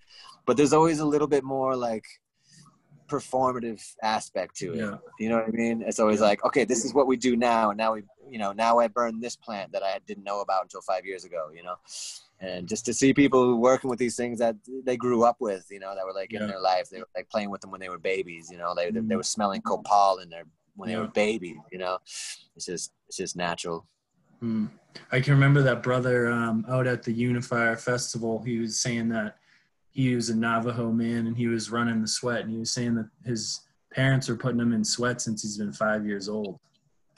[0.46, 2.04] But there's always a little bit more like
[3.10, 4.78] performative aspect to it.
[4.78, 4.96] Yeah.
[5.18, 5.82] You know what I mean?
[5.82, 6.26] It's always yeah.
[6.26, 8.88] like, okay, this is what we do now, and now we, you know, now I
[8.88, 11.50] burn this plant that I didn't know about until five years ago.
[11.54, 11.74] You know,
[12.40, 15.80] and just to see people working with these things that they grew up with, you
[15.80, 16.42] know, that were like yeah.
[16.42, 18.48] in their life, they were like playing with them when they were babies.
[18.50, 19.08] You know, they mm-hmm.
[19.08, 20.44] they were smelling copal in their
[20.76, 21.58] when they were babies.
[21.72, 21.98] You know,
[22.56, 23.86] it's just it's just natural.
[24.42, 24.70] Mm.
[25.12, 28.42] I can remember that brother um, out at the Unifier Festival.
[28.42, 29.36] He was saying that
[29.92, 32.94] he was a Navajo man and he was running the sweat and he was saying
[32.94, 33.60] that his
[33.92, 36.58] parents were putting him in sweat since he's been five years old.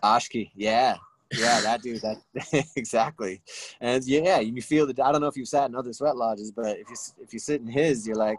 [0.02, 0.96] Oshki, yeah.
[1.32, 3.40] Yeah, that dude, that exactly.
[3.80, 6.52] And yeah, you feel that I don't know if you've sat in other sweat lodges,
[6.52, 8.38] but if you if you sit in his, you're like,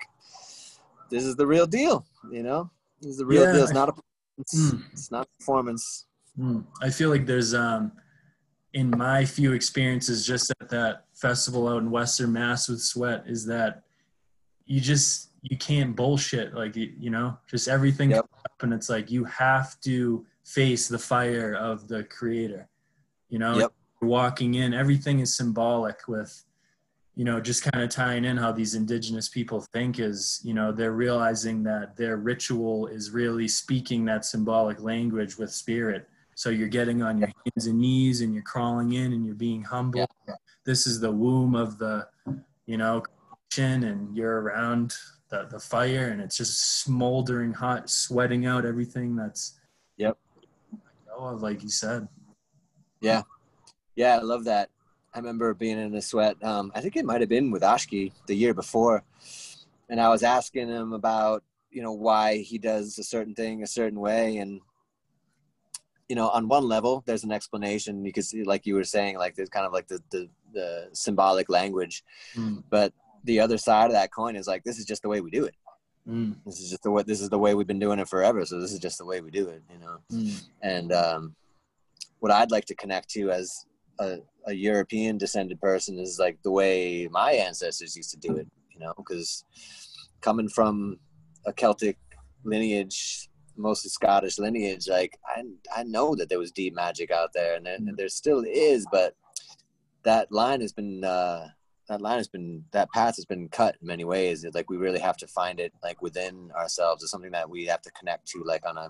[1.10, 2.69] this is the real deal, you know?
[3.02, 3.54] This is the real yeah.
[3.54, 3.63] deal.
[3.63, 3.93] It's not a
[4.38, 4.84] it's, mm.
[4.91, 6.06] it's not performance.
[6.39, 6.65] Mm.
[6.82, 7.91] I feel like there's um
[8.74, 13.46] in my few experiences just at that festival out in Western Mass with Sweat is
[13.46, 13.84] that
[14.65, 18.19] you just you can't bullshit like you, you know just everything yep.
[18.19, 22.67] up and it's like you have to face the fire of the creator
[23.30, 23.73] you know yep.
[24.02, 26.43] walking in everything is symbolic with
[27.15, 30.71] you know just kind of tying in how these indigenous people think is you know
[30.71, 36.67] they're realizing that their ritual is really speaking that symbolic language with spirit so you're
[36.67, 40.36] getting on your hands and knees and you're crawling in and you're being humble yeah.
[40.65, 42.08] this is the womb of the
[42.65, 43.04] you know
[43.58, 44.94] and you're around
[45.30, 49.60] the, the fire and it's just smoldering hot, sweating out everything that's
[49.98, 50.18] yep.
[51.18, 52.08] of, like you said.
[53.02, 53.24] Yeah.
[53.96, 54.70] Yeah, I love that.
[55.13, 56.44] I remember being in a sweat.
[56.44, 59.04] Um, I think it might have been with Ashki the year before.
[59.89, 63.68] And I was asking him about, you know, why he does a certain thing a
[63.68, 64.38] certain way.
[64.38, 64.62] And,
[66.10, 69.50] you know, on one level, there's an explanation because, like you were saying, like there's
[69.50, 72.04] kind of like the, the, the symbolic language.
[72.36, 72.63] Mm.
[72.70, 75.32] But the other side of that coin is like this is just the way we
[75.32, 75.56] do it.
[76.08, 76.36] Mm.
[76.46, 78.46] This is just the way this is the way we've been doing it forever.
[78.46, 79.98] So this is just the way we do it, you know.
[80.12, 80.44] Mm.
[80.62, 81.36] And um,
[82.20, 83.66] what I'd like to connect to as
[84.00, 88.48] a, a, European descended person is like the way my ancestors used to do it,
[88.72, 89.46] you know, because
[90.22, 91.00] coming from
[91.46, 91.98] a Celtic
[92.44, 97.56] lineage, mostly Scottish lineage, like I I know that there was deep magic out there,
[97.56, 97.96] and there, mm.
[97.96, 99.16] there still is, but
[100.04, 101.48] that line has been uh,
[101.89, 104.43] that line has been that path has been cut in many ways.
[104.43, 107.04] It's like we really have to find it like within ourselves.
[107.04, 108.89] It's something that we have to connect to like on a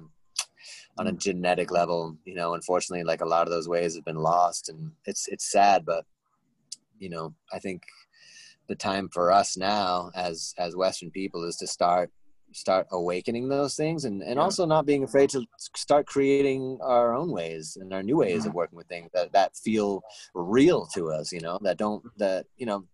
[0.98, 1.18] on a mm.
[1.18, 2.54] genetic level you know?
[2.54, 6.06] Unfortunately like a lot of those ways have been lost and it's it's sad but
[7.00, 7.84] you know i think
[8.68, 12.12] the time for us now as as western people is to start
[12.54, 14.42] start awakening those things and, and yeah.
[14.42, 18.50] also not being afraid to start creating our own ways and our new ways of
[18.50, 18.58] mm-hmm.
[18.58, 20.02] working with things that, that feel
[20.34, 22.86] real to us you know that don't that you know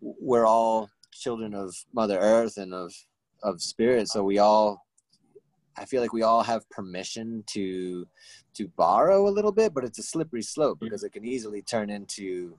[0.00, 2.92] we're all children of mother earth and of
[3.42, 4.84] of spirit so we all
[5.76, 8.06] i feel like we all have permission to
[8.54, 11.90] to borrow a little bit but it's a slippery slope because it can easily turn
[11.90, 12.56] into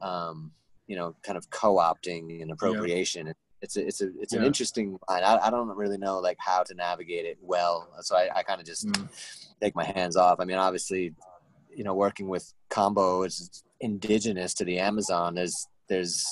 [0.00, 0.52] um
[0.86, 4.40] you know kind of co-opting and appropriation yeah it's a, it's a it's yeah.
[4.40, 5.22] an interesting line.
[5.22, 8.60] I, I don't really know like how to navigate it well, so I, I kind
[8.60, 9.08] of just mm.
[9.60, 10.40] take my hands off.
[10.40, 11.14] I mean, obviously,
[11.74, 15.36] you know, working with Kambo is indigenous to the Amazon.
[15.36, 16.28] There's there's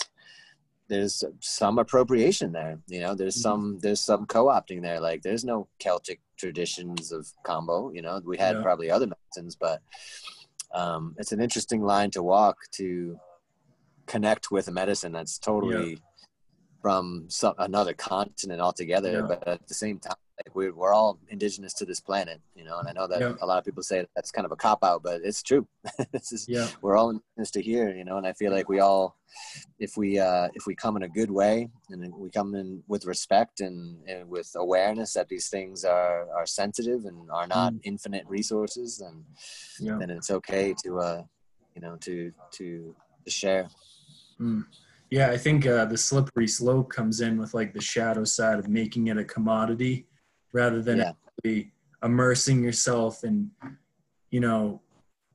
[0.89, 2.81] there's some appropriation there.
[2.89, 5.01] You know, there's mm some there's some co-opting there.
[5.01, 8.63] Like there's no Celtic traditions of Kambo, You know, we had yeah.
[8.63, 9.81] probably other medicines, but
[10.75, 13.19] um, it's an interesting line to walk to
[14.07, 15.91] connect with a medicine that's totally.
[15.91, 15.97] Yeah
[16.81, 19.23] from some another continent altogether yeah.
[19.23, 20.15] but at the same time
[20.47, 23.35] like we're, we're all indigenous to this planet you know and i know that yeah.
[23.43, 25.67] a lot of people say that's kind of a cop out but it's true
[26.13, 26.67] this is yeah.
[26.81, 29.17] we're all indigenous to here you know and i feel like we all
[29.79, 33.05] if we uh if we come in a good way and we come in with
[33.05, 37.81] respect and, and with awareness that these things are are sensitive and are not mm.
[37.85, 39.25] infinite resources then
[39.79, 39.97] yeah.
[39.99, 41.23] then it's okay to uh
[41.75, 43.69] you know to to, to share
[44.41, 44.65] mm.
[45.11, 48.69] Yeah, I think uh, the slippery slope comes in with like the shadow side of
[48.69, 50.07] making it a commodity
[50.53, 51.13] rather than yeah.
[51.27, 53.51] actually immersing yourself and,
[54.31, 54.81] you know,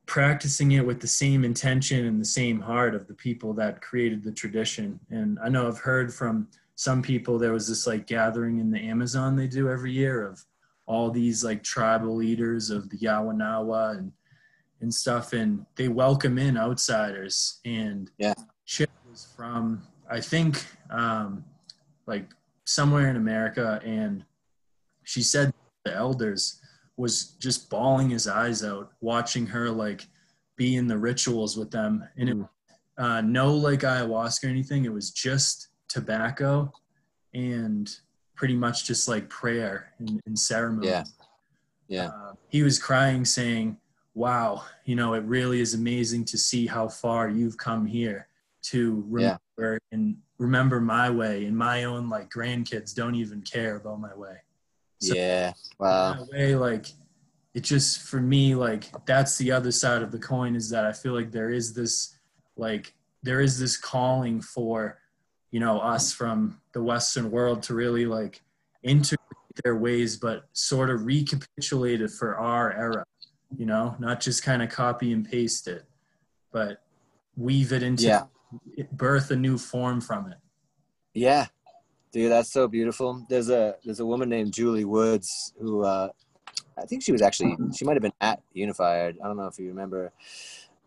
[0.06, 4.24] practicing it with the same intention and the same heart of the people that created
[4.24, 5.00] the tradition.
[5.10, 8.80] And I know I've heard from some people there was this like gathering in the
[8.80, 10.44] Amazon they do every year of
[10.86, 14.12] all these like tribal leaders of the Yawanawa and
[14.82, 18.34] and stuff and they welcome in outsiders and yeah
[19.16, 21.46] was from I think um,
[22.06, 22.28] like
[22.66, 24.26] somewhere in America, and
[25.04, 25.54] she said
[25.86, 26.60] the elders
[26.98, 30.08] was just bawling his eyes out watching her like
[30.58, 32.04] be in the rituals with them.
[32.18, 32.38] And it,
[32.98, 34.84] uh, no like ayahuasca or anything.
[34.84, 36.72] It was just tobacco
[37.34, 37.90] and
[38.36, 40.88] pretty much just like prayer and, and ceremony.
[40.88, 41.04] Yeah.
[41.88, 42.08] Yeah.
[42.08, 43.78] Uh, he was crying, saying,
[44.14, 48.28] "Wow, you know, it really is amazing to see how far you've come here
[48.72, 49.38] to Yeah.
[49.58, 54.14] remember and remember my way, and my own like grandkids don't even care about my
[54.16, 54.38] way.
[55.02, 55.54] So- yeah.
[55.80, 56.14] Wow.
[56.14, 56.88] In a way, like
[57.54, 60.92] it just for me, like that's the other side of the coin is that I
[60.92, 62.18] feel like there is this,
[62.58, 62.94] like
[63.24, 65.00] there is this calling for,
[65.52, 68.42] you know, us from the Western world to really like
[68.84, 69.20] integrate
[69.64, 73.06] their ways, but sort of recapitulate it for our era,
[73.58, 75.86] you know, not just kind of copy and paste it,
[76.52, 76.84] but
[77.38, 78.26] weave it into Yeah.
[78.92, 80.38] Birth a new form from it.
[81.14, 81.48] Yeah,
[82.12, 83.26] dude, that's so beautiful.
[83.30, 86.10] There's a there's a woman named Julie Woods who uh,
[86.78, 89.18] I think she was actually she might have been at Unified.
[89.24, 90.12] I don't know if you remember.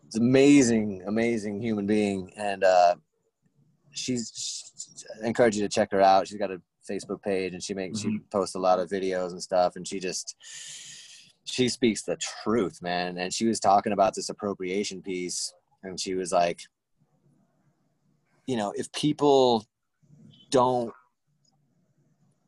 [0.07, 2.95] It's amazing, amazing human being, and uh,
[3.91, 6.27] she's I encourage you to check her out.
[6.27, 9.41] She's got a Facebook page, and she makes she posts a lot of videos and
[9.41, 10.35] stuff, and she just
[11.45, 13.17] she speaks the truth, man.
[13.17, 15.53] And she was talking about this appropriation piece,
[15.83, 16.61] and she was like,
[18.49, 19.63] you know, if people
[20.49, 20.91] don't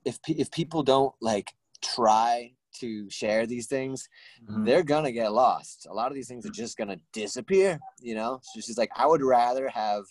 [0.03, 1.51] if if people don't like
[1.83, 4.07] try to share these things
[4.49, 4.65] Mhm.
[4.65, 8.39] they're gonna get lost a lot of these things are just gonna disappear you know
[8.41, 10.03] so she's like i would rather have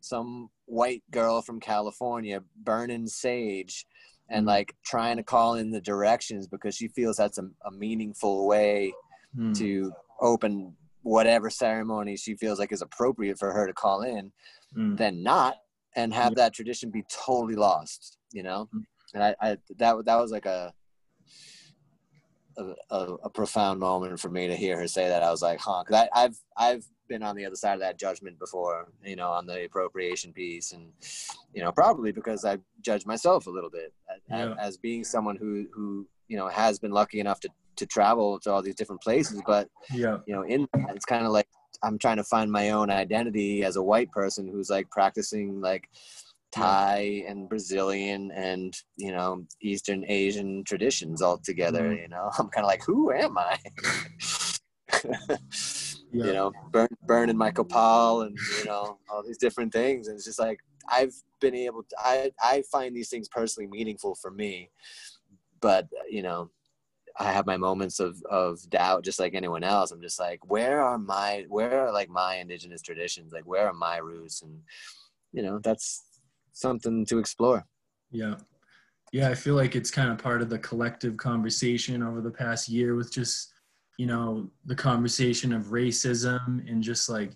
[0.00, 3.84] some white girl from california burning sage
[4.30, 4.48] and Mhm.
[4.54, 8.92] like trying to call in the directions because she feels that's a, a meaningful way
[9.34, 9.52] Hmm.
[9.52, 14.32] to open whatever ceremony she feels like is appropriate for her to call in
[14.76, 14.94] Hmm.
[14.96, 15.56] than not
[15.96, 18.84] and have that tradition be totally lost you know Mm.
[19.14, 19.48] and i, I
[19.78, 20.72] that that was like a,
[22.90, 25.82] a a profound moment for me to hear her say that i was like huh
[25.86, 29.46] because i've i've been on the other side of that judgment before you know on
[29.46, 30.90] the appropriation piece and
[31.54, 34.54] you know probably because i judge myself a little bit as, Yeah.
[34.58, 38.50] as being someone who who you know has been lucky enough to to travel to
[38.50, 40.18] all these different places but Yeah.
[40.26, 41.48] you know in that, it's kind of like
[41.82, 45.88] i'm trying to find my own identity as a white person who's like practicing like
[46.52, 52.02] thai and brazilian and you know eastern asian traditions all together Mhm.
[52.02, 52.30] you know?
[52.38, 53.56] I'm kind of like who am i?
[56.12, 56.26] Yeah.
[56.26, 60.06] you know burn burning my copal and you know all these different things.
[60.06, 64.14] And it's just like i've been able to i i find these things personally meaningful
[64.14, 64.70] for me.
[65.60, 66.50] But you know
[67.18, 69.90] I have my moments of of doubt, just like anyone else.
[69.90, 73.32] I'm just like, where are my where are like my indigenous traditions?
[73.32, 74.42] Like, where are my roots?
[74.42, 74.60] And
[75.32, 76.04] you know, that's
[76.52, 77.64] something to explore.
[78.10, 78.36] Yeah.
[79.12, 82.68] Yeah, I feel like it's kind of part of the collective conversation over the past
[82.68, 83.52] year with just,
[83.98, 87.32] you know, the conversation of racism and just like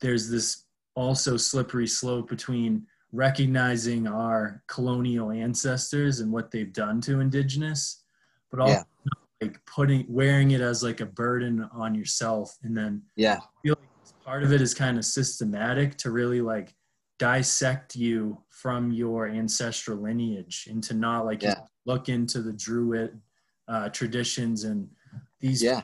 [0.00, 0.64] there's this
[0.94, 8.02] also slippery slope between recognizing our colonial ancestors and what they've done to indigenous,
[8.50, 8.82] but also Yeah.
[9.44, 12.56] Like putting wearing it as like a burden on yourself.
[12.62, 13.88] And then Yeah, feel like
[14.24, 16.74] part of it is kind of systematic to really like
[17.18, 21.60] dissect you from your ancestral lineage and to not like Yeah.
[21.86, 23.20] look into the druid
[23.68, 24.64] uh, traditions.
[24.64, 24.88] And
[25.40, 25.82] these yeah,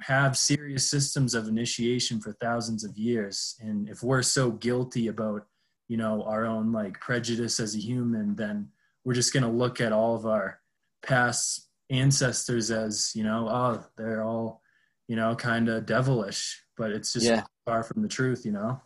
[0.00, 3.56] have serious systems of initiation for thousands of years.
[3.60, 5.46] And if we're so guilty about
[5.88, 8.68] you know our own like prejudice as a human then
[9.04, 10.60] we're just going to look at all of our
[11.02, 14.60] past ancestors as you know oh they're all
[15.08, 17.44] you know kind of devilish but it's just Yeah.
[17.64, 18.80] far from the truth you know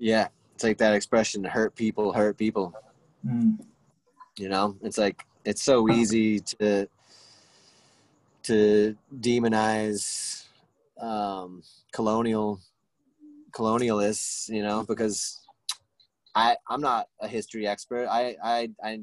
[0.00, 0.28] yeah.
[0.54, 2.74] It's like that expression: "Hurt people, hurt people."
[4.36, 6.88] You know, it's like it's so easy to
[8.44, 10.44] to demonize
[10.98, 11.62] um,
[11.92, 12.60] colonial
[13.52, 14.48] colonialists.
[14.48, 15.38] You know, because
[16.34, 18.08] I I'm not a history expert.
[18.08, 19.00] I I I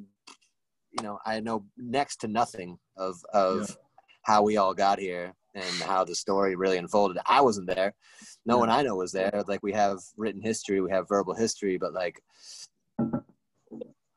[0.97, 3.75] you know I know next to nothing of of Yeah.
[4.23, 7.17] how we all got here and how the story really unfolded.
[7.25, 7.93] I wasn't there.
[8.45, 8.59] No Yeah.
[8.59, 9.43] one I know was there.
[9.47, 12.21] Like we have written history, we have verbal history, but like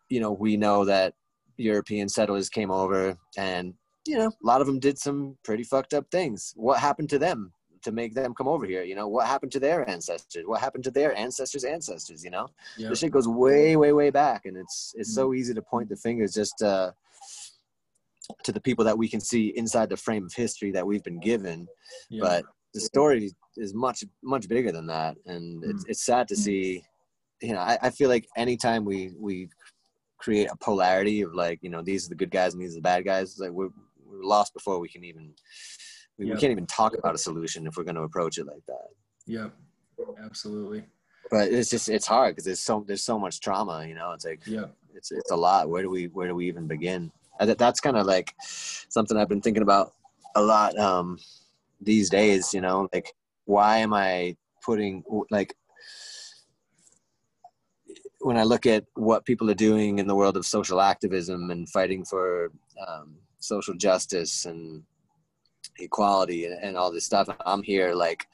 [0.09, 1.15] you know, we know that
[1.57, 3.75] European settlers came over and
[4.07, 6.53] you know, a lot of them did some pretty fucked up things.
[6.57, 7.53] What happened to them
[7.83, 8.83] to make them come over here?
[8.83, 10.45] You know, what happened to their ancestors?
[10.47, 12.25] What happened to their ancestors' ancestors?
[12.25, 15.55] You know, yeah this shit goes way, way, way back, and it's it's so easy
[15.55, 16.93] to point the fingers just uh,
[18.45, 21.21] to the people that we can see inside the frame of history that we've been
[21.21, 21.67] given.
[22.09, 22.21] yeah.
[22.23, 26.85] But the story is much, much bigger than that, and it's it's sad to see.
[27.43, 29.49] You know, I, I feel like anytime we we
[30.21, 32.77] create a polarity of like, you know, these are the good guys and these are
[32.77, 33.71] the bad guys, like we're
[34.05, 35.33] we're lost before we can even
[36.21, 36.35] we, Yeah.
[36.35, 38.89] we can't even talk about a solution if we're going to approach it like that.
[39.27, 39.53] Yep.
[40.23, 40.85] Absolutely.
[41.31, 43.87] But it's just it's hard because there's so there's so much trauma.
[43.87, 44.67] You know, it's like Yeah.
[44.95, 45.69] it's it's a lot.
[45.71, 47.11] Where do we where do we even begin?
[47.39, 49.93] That, that's kind of like something I've been thinking about
[50.37, 51.19] a lot um,
[51.81, 52.53] these days.
[52.53, 53.13] You know, like
[53.45, 55.55] why am I putting like
[58.21, 61.69] when I look at what people are doing in the world of social activism and
[61.69, 62.51] fighting for
[62.87, 64.83] um, social justice and
[65.81, 68.27] equality and, and, all this stuff, I'm here like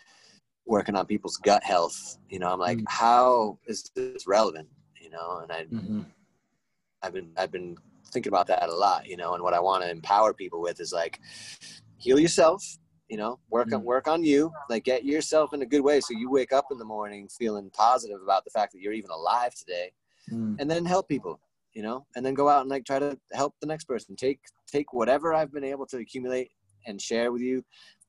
[0.67, 2.19] working on people's gut health.
[2.29, 2.87] You know, I'm like, mm-hmm.
[2.89, 4.69] how is this relevant?
[5.01, 6.03] You know, and I, mm-hmm.
[7.03, 7.77] I've been, I've been
[8.13, 9.07] thinking about that a lot.
[9.07, 11.21] You know, and what I want to empower people with is like,
[11.99, 12.63] heal yourself,
[13.09, 13.85] you know work on mm.
[13.85, 16.79] work on you like get yourself in a good way so you wake up in
[16.79, 19.93] the morning feeling positive about the fact that you're even alive today
[20.31, 20.57] mm.
[20.59, 21.39] and then help people
[21.73, 24.41] you know and then go out and like try to help the next person take
[24.67, 26.51] take whatever i've been able to accumulate
[26.87, 27.65] and share with you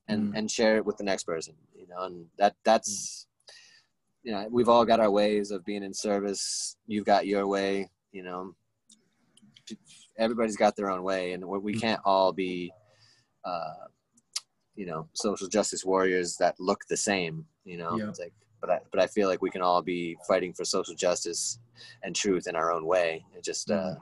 [0.08, 0.38] and mm.
[0.38, 3.54] and share it with the next person you know and that that's mm.
[4.24, 7.88] you know we've all got our ways of being in service you've got your way
[8.12, 8.54] you know
[10.18, 11.80] everybody's got their own way and we mm.
[11.80, 12.72] can't all be
[13.44, 13.86] uh,
[14.74, 18.08] you know social justice warriors that look the same you know yeah.
[18.08, 20.94] it's like but I, but I feel like we can all be fighting for social
[20.94, 21.60] justice
[22.02, 23.94] and truth in our own way it just uh, uh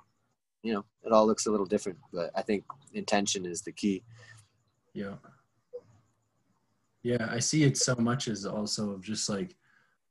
[0.62, 4.02] you know it all looks a little different but i think intention is the key
[4.96, 5.14] yeah
[7.02, 9.54] yeah i see it so much as also of just like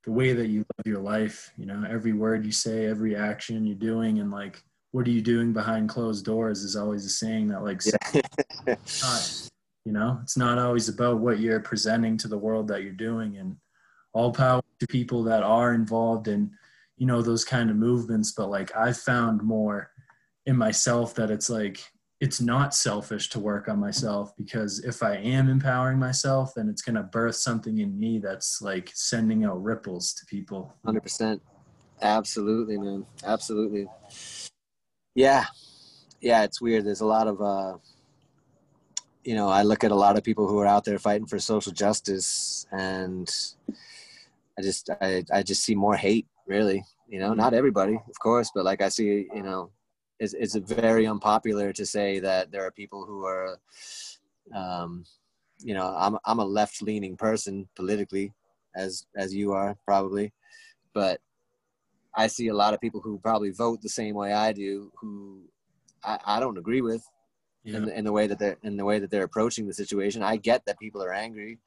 [0.05, 3.65] the way that you live your life you know every word you say every action
[3.65, 7.47] you're doing and like what are you doing behind closed doors is always a saying
[7.49, 7.81] that like
[8.65, 8.75] yeah.
[9.85, 13.37] You know, it's not always about what you're presenting to the world that you're doing.
[13.37, 13.55] And
[14.13, 16.51] all power to people that are involved in,
[16.97, 18.31] you know, those kind of movements.
[18.31, 19.91] But like I've found more
[20.47, 25.15] in myself that it's like, it's not selfish to work on myself because if I
[25.15, 29.61] am empowering myself, then it's going to birth something in me that's like sending out
[29.61, 30.73] ripples to people.
[30.85, 31.41] 100%.
[32.01, 33.05] Absolutely, man.
[33.25, 33.87] Absolutely.
[35.13, 35.45] Yeah.
[36.21, 36.85] Yeah, it's weird.
[36.85, 37.77] There's a lot of, uh,
[39.23, 41.39] you know, I look at a lot of people who are out there fighting for
[41.39, 43.29] social justice, and
[44.57, 46.27] I just, I, I just see more hate.
[46.47, 49.71] Really, you know, not everybody, of course, but like I see, you know,
[50.19, 53.59] it's, it's very unpopular to say that there are people who are,
[54.53, 55.05] um,
[55.59, 58.33] you know, I'm, I'm a left-leaning person politically,
[58.75, 60.33] as as you are probably,
[60.93, 61.21] but
[62.13, 65.41] I see a lot of people who probably vote the same way I do, who
[66.03, 67.03] I, I don't agree with
[67.63, 67.77] yeah.
[67.77, 70.23] in, in, the way that they're in the way that they're approaching the situation.
[70.23, 71.59] I get that people are angry,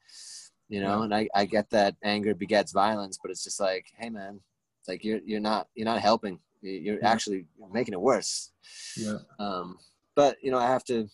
[0.67, 1.03] you know, yeah.
[1.03, 4.39] and I, I get that anger begets violence, but it's just like, hey man,
[4.87, 6.39] like you're you're not you're not helping.
[6.61, 7.09] You're yeah.
[7.09, 8.51] actually making it worse.
[8.97, 9.17] Yeah.
[9.39, 9.77] Um,
[10.15, 11.07] but you know, I have to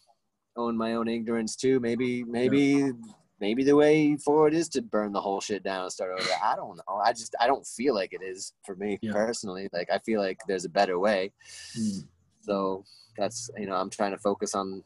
[0.58, 1.80] own my own ignorance too.
[1.80, 2.92] Maybe maybe
[3.40, 6.30] maybe the way forward is to burn the whole shit down and start over.
[6.44, 6.96] I don't know.
[7.04, 9.12] I just I don't feel like it is for me yeah.
[9.12, 9.70] personally.
[9.74, 11.32] Like I feel like there's a better way.
[11.78, 12.08] Mm.
[12.42, 12.84] So
[13.18, 14.84] that's you know i'm trying to focus on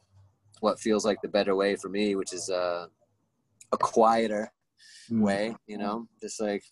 [0.60, 2.86] what feels like the better way for me which is uh,
[3.72, 4.52] a quieter
[5.10, 5.20] mm.
[5.20, 6.62] way you know just like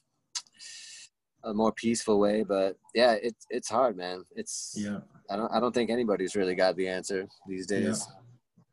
[1.45, 4.99] a more peaceful way but yeah it's it's hard man it's yeah
[5.31, 8.07] i don't i don't think anybody's really got the answer these days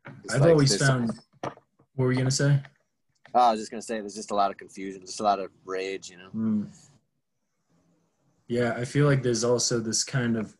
[0.06, 0.12] yeah.
[0.34, 1.12] i've like always found
[1.42, 1.56] what
[1.96, 2.60] were you gonna say
[3.34, 5.38] oh, i was just gonna say there's just a lot of confusion just a lot
[5.38, 6.66] of rage you know mm.
[8.48, 10.56] yeah i feel like there's also this kind of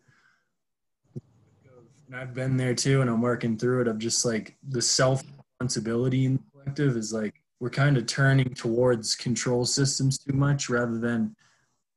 [2.07, 3.89] and I've been there too, and I'm working through it.
[3.89, 5.23] Of just like the self
[5.59, 10.69] responsibility in the collective is like we're kind of turning towards control systems too much
[10.69, 11.35] rather than,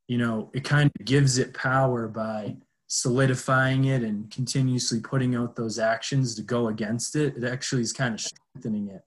[0.10, 2.58] you know, it kind of gives it power by
[2.88, 7.38] solidifying it and continuously putting out those actions to go against it.
[7.38, 9.04] It actually is kind of strengthening it.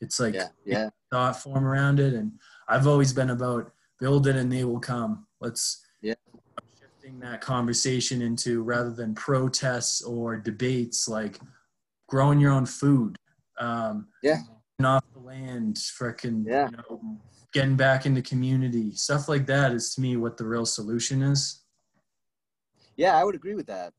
[0.00, 0.90] It's like yeah, yeah.
[1.10, 2.30] thought form around it, and
[2.68, 5.26] I've always been about build it and they will come.
[5.40, 5.84] Let's
[6.78, 11.40] shifting that conversation into rather than protests or debates like
[12.08, 13.16] growing your own food
[13.58, 14.38] um yeah
[14.84, 16.68] off the land freaking yeah.
[16.68, 17.18] you know,
[17.56, 18.94] getting back into community.
[18.94, 21.62] Stuff like that is to me what the real solution is.
[22.96, 23.94] Yeah i would agree with that.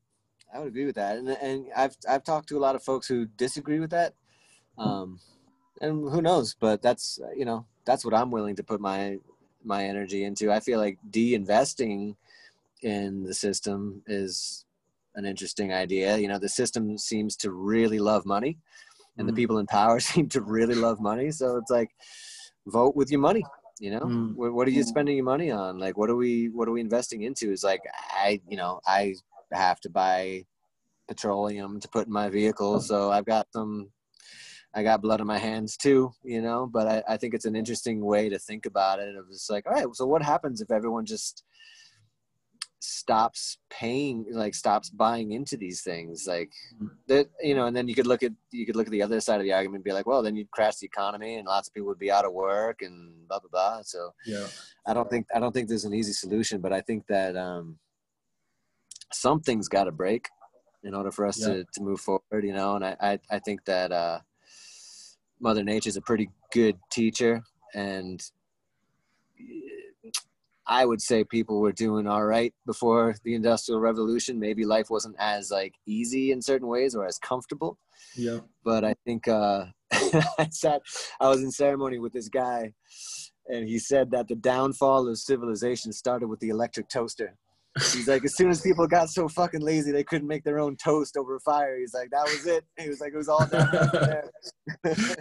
[0.54, 1.18] I would agree with that.
[1.18, 4.14] And, and i've i've talked to a lot of folks who disagree with that.
[4.78, 5.18] Um
[5.80, 6.54] and who knows?
[6.54, 9.18] But that's you know that's what i'm willing to put my
[9.64, 10.52] my energy into.
[10.52, 12.16] I feel like de-investing
[12.82, 14.64] in the system is
[15.16, 16.16] an interesting idea.
[16.16, 18.56] You know, the system seems to really love money,
[19.16, 19.30] and mm.
[19.30, 21.32] the people in power seem to really love money.
[21.32, 21.90] So it's like,
[22.70, 23.44] vote with your money.
[23.80, 24.34] You know, mm.
[24.34, 25.78] what, what, are you spending your money on?
[25.78, 27.52] Like, what are we what are we investing into?
[27.52, 29.14] Is like I, you know, I
[29.52, 30.44] have to buy
[31.06, 33.90] petroleum to put in my vehicle, so I've got some
[34.74, 36.68] I got blood on my hands too, you know.
[36.70, 39.16] But I, I think it's an interesting way to think about it.
[39.16, 41.44] Of just like, all right, so what happens if everyone just
[42.80, 46.86] stops paying like stops buying into these things like Mm-hmm.
[47.08, 49.20] that you know and then you could look at you could look at the other
[49.20, 51.66] side of the argument and be like well then you'd crash the economy and lots
[51.68, 54.46] of people would be out of work and blah blah blah so Yeah.
[54.86, 57.78] i don't think i don't think there's an easy solution but i think that um
[59.12, 60.28] something's got to break
[60.84, 61.46] in order for us Yeah.
[61.54, 64.20] to, to move forward you know and I, I i think that uh
[65.40, 67.42] mother nature's a pretty good teacher
[67.74, 68.20] and
[70.68, 74.38] I would say people were doing all right before the industrial revolution.
[74.38, 77.78] Maybe life wasn't as like easy in certain ways or as comfortable.
[78.14, 78.40] Yeah.
[78.64, 80.82] But I think uh, I sat,
[81.20, 82.74] I was in ceremony with this guy,
[83.46, 87.34] and he said that the downfall of civilization started with the electric toaster.
[87.76, 90.76] He's like, as soon as people got so fucking lazy they couldn't make their own
[90.76, 92.64] toast over fire, he's like, that was it.
[92.78, 94.30] He was like, it was all down there.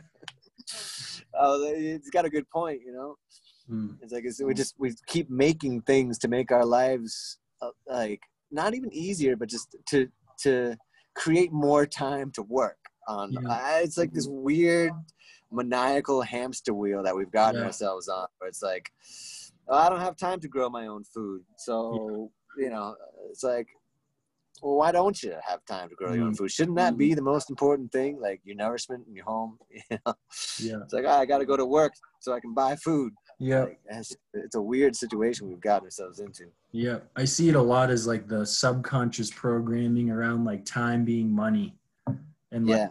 [1.36, 3.16] oh, it's got a good point, you know.
[3.70, 3.98] Mm.
[4.02, 8.22] It's like it's, we just we keep making things to make our lives uh, like
[8.52, 10.08] not even easier, but just to
[10.44, 10.76] to
[11.16, 13.34] create more time to work on.
[13.34, 13.40] Yeah.
[13.50, 14.94] I, it's like this weird
[15.52, 17.68] maniacal hamster wheel that we've gotten Yeah.
[17.68, 18.90] ourselves on, where it's like
[19.68, 22.96] "Oh, I don't have time to grow my own food, so you know
[23.30, 23.68] it's like.
[24.64, 26.38] Well, why don't you have time to grow your own Mm.
[26.38, 26.52] food?
[26.52, 29.60] Shouldn't that be the most important thing, like your nourishment in your home?
[29.70, 30.14] You know?
[30.60, 30.82] Yeah.
[30.84, 33.14] It's like "Ah, I got to go to work so I can buy food.
[33.40, 33.66] Yeah.
[33.66, 33.80] Like,
[34.34, 36.46] it's, a weird situation we've gotten ourselves into.
[36.72, 41.32] Yeah, I see it a lot as like the subconscious programming around like time being
[41.32, 41.76] money,
[42.52, 42.88] and like Yeah,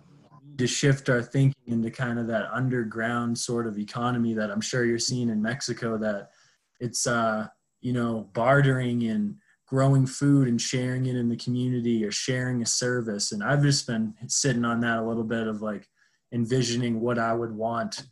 [0.58, 4.84] to shift our thinking into kind of that underground sort of economy that I'm sure
[4.84, 5.98] you're seeing in Mexico.
[5.98, 6.30] That
[6.80, 7.48] it's uh
[7.80, 9.36] you know bartering and
[9.66, 13.32] growing food and sharing it in the community or sharing a service.
[13.32, 15.88] And I've just been sitting on that a little bit of like
[16.32, 18.04] envisioning what I would want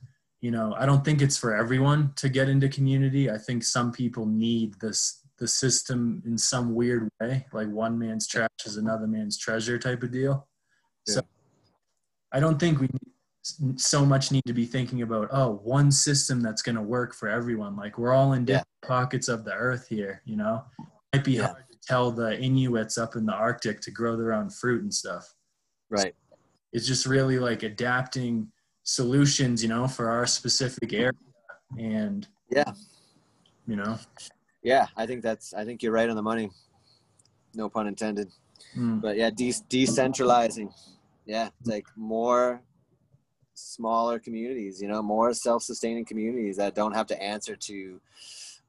[0.44, 3.90] you know i don't think it's for everyone to get into community i think some
[3.90, 9.06] people need this the system in some weird way like one man's trash is another
[9.06, 10.46] man's treasure type of deal
[11.06, 11.22] so
[12.32, 12.88] i don't think we
[13.76, 17.28] so much need to be thinking about oh one system that's going to work for
[17.30, 18.46] everyone like we're all in Yeah.
[18.46, 21.46] different pockets of the earth here you know it might be Yeah.
[21.46, 24.92] hard to tell the inuits up in the arctic to grow their own fruit and
[24.92, 25.26] stuff
[25.88, 26.14] right.
[26.74, 28.50] it's just really like adapting
[28.84, 31.12] solutions, you know, for our specific area.
[31.78, 32.72] And Yeah.
[33.66, 33.98] you know,
[34.62, 35.52] Yeah, I think that's.
[35.52, 36.50] I think you're right on the money.
[37.54, 38.30] No pun intended.
[38.76, 40.72] mm, But yeah, de- decentralizing.
[41.26, 42.62] Yeah, it's like more
[43.54, 44.80] smaller communities.
[44.80, 48.00] You know, more self-sustaining communities that don't have to answer to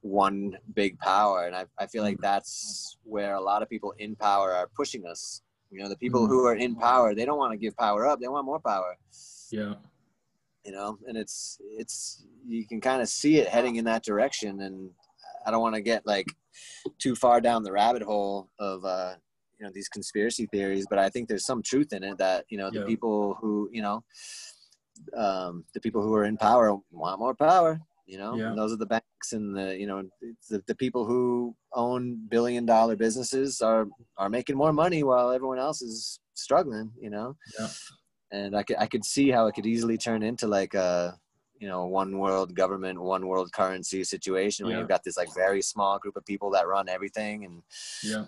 [0.02, 1.46] one big power.
[1.46, 5.06] And I, I feel like that's where a lot of people in power are pushing
[5.06, 5.42] us.
[5.70, 6.28] You know, the people Mhm.
[6.28, 8.20] who are in power, they don't want to give power up.
[8.20, 8.96] They want more power.
[9.50, 9.74] yeah,
[10.66, 14.62] you know and it's it's you can kind of see it heading in that direction
[14.62, 14.90] and
[15.46, 16.26] i don't want to get like
[16.98, 19.14] too far down the rabbit hole of uh
[19.58, 22.58] you know these conspiracy theories but i think there's some truth in it that you
[22.58, 22.84] know the Yeah.
[22.92, 24.02] people who you know
[25.16, 28.52] um the people who are in power want more power you know Yeah.
[28.54, 30.02] those are the banks and the you know
[30.50, 33.86] the, the people who own billion dollar businesses are
[34.18, 37.68] are making more money while everyone else is struggling you know Yeah.
[38.36, 41.18] And I could I could see how it could easily turn into like a
[41.58, 44.80] you know one world government, one world currency situation where Yeah.
[44.80, 47.62] you've got this like very small group of people that run everything, and
[48.02, 48.24] yeah,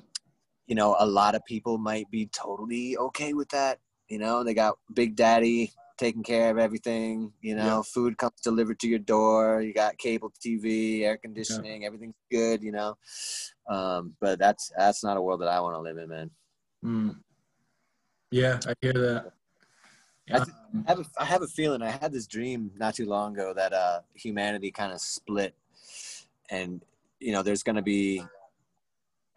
[0.66, 3.78] you know a lot of people might be totally okay with that.
[4.09, 7.32] You know, they got Big Daddy taking care of everything.
[7.48, 7.82] You know, Yeah.
[7.94, 9.61] food comes delivered to your door.
[9.66, 12.62] You got cable TV, air conditioning, everything's good.
[12.62, 12.90] You know,
[13.68, 16.30] um, but that's that's not a world that I want to live in, man.
[16.84, 17.16] mm.
[18.30, 18.61] yeah.
[18.66, 19.32] I hear that.
[20.33, 20.57] I th-
[20.87, 23.53] I have, a, I have a feeling I had this dream not too long ago
[23.55, 25.55] that uh, humanity kind of split,
[26.51, 26.83] and
[27.20, 28.22] you know, there's going to be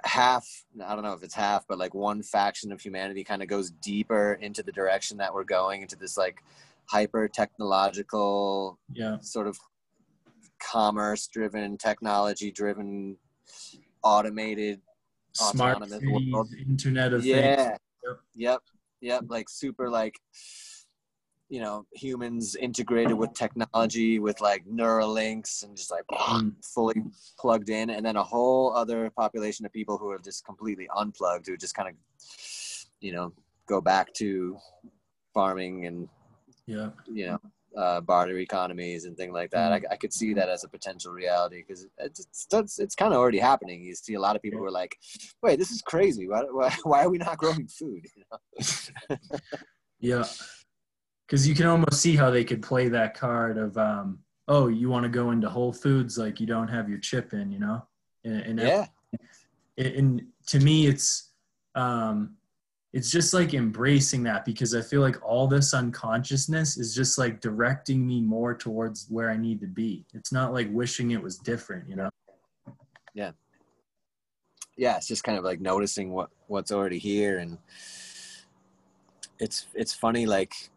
[0.04, 0.46] half.
[0.86, 3.72] I don't know if it's half, but like one faction of humanity kind of goes
[3.72, 6.44] deeper into the direction that we're going into this like
[6.86, 9.58] hyper technological yeah, sort of
[10.60, 13.18] commerce driven, technology driven,
[14.04, 14.82] automated
[15.34, 16.50] smart cities, world.
[16.54, 17.36] Internet of Things.
[17.36, 18.20] yeah Yep.
[18.36, 18.60] yep
[19.00, 20.20] yep like super like
[21.52, 26.54] you know humans integrated with technology with like neural links and just like Mm.
[26.64, 27.04] fully
[27.38, 31.48] plugged in and then a whole other population of people who are just completely unplugged
[31.48, 31.96] who just kind of
[33.02, 33.34] you know
[33.68, 34.58] go back to
[35.34, 36.08] farming and
[36.66, 37.40] Yeah, you know
[37.78, 39.72] uh, barter economies and things like that.
[39.72, 43.14] I, I could see that as a potential reality because it's it's, it's, it's kind
[43.14, 43.82] of already happening.
[43.82, 44.98] You see a lot of people who are like,
[45.42, 46.28] "Wait, this is crazy.
[46.28, 49.18] Why, why, why are we not growing food?" You know?
[50.00, 50.26] yeah.
[51.32, 54.20] Because you can almost see how they could play that card of um,
[54.50, 57.50] oh you want to go into whole foods like you don't have your chip in
[57.50, 57.82] you know?
[58.26, 58.86] And, and yeah.
[59.78, 61.30] and to me it's
[61.76, 62.36] um
[62.92, 67.40] it's just like embracing that because i feel like all this unconsciousness is just like
[67.40, 70.06] directing me more towards where i need to be.
[70.14, 72.10] It's not like wishing it was different you know?
[73.14, 73.32] Yeah.
[74.76, 77.58] Yeah it's just kind of like noticing what what's already here and
[79.40, 80.71] it's it's funny like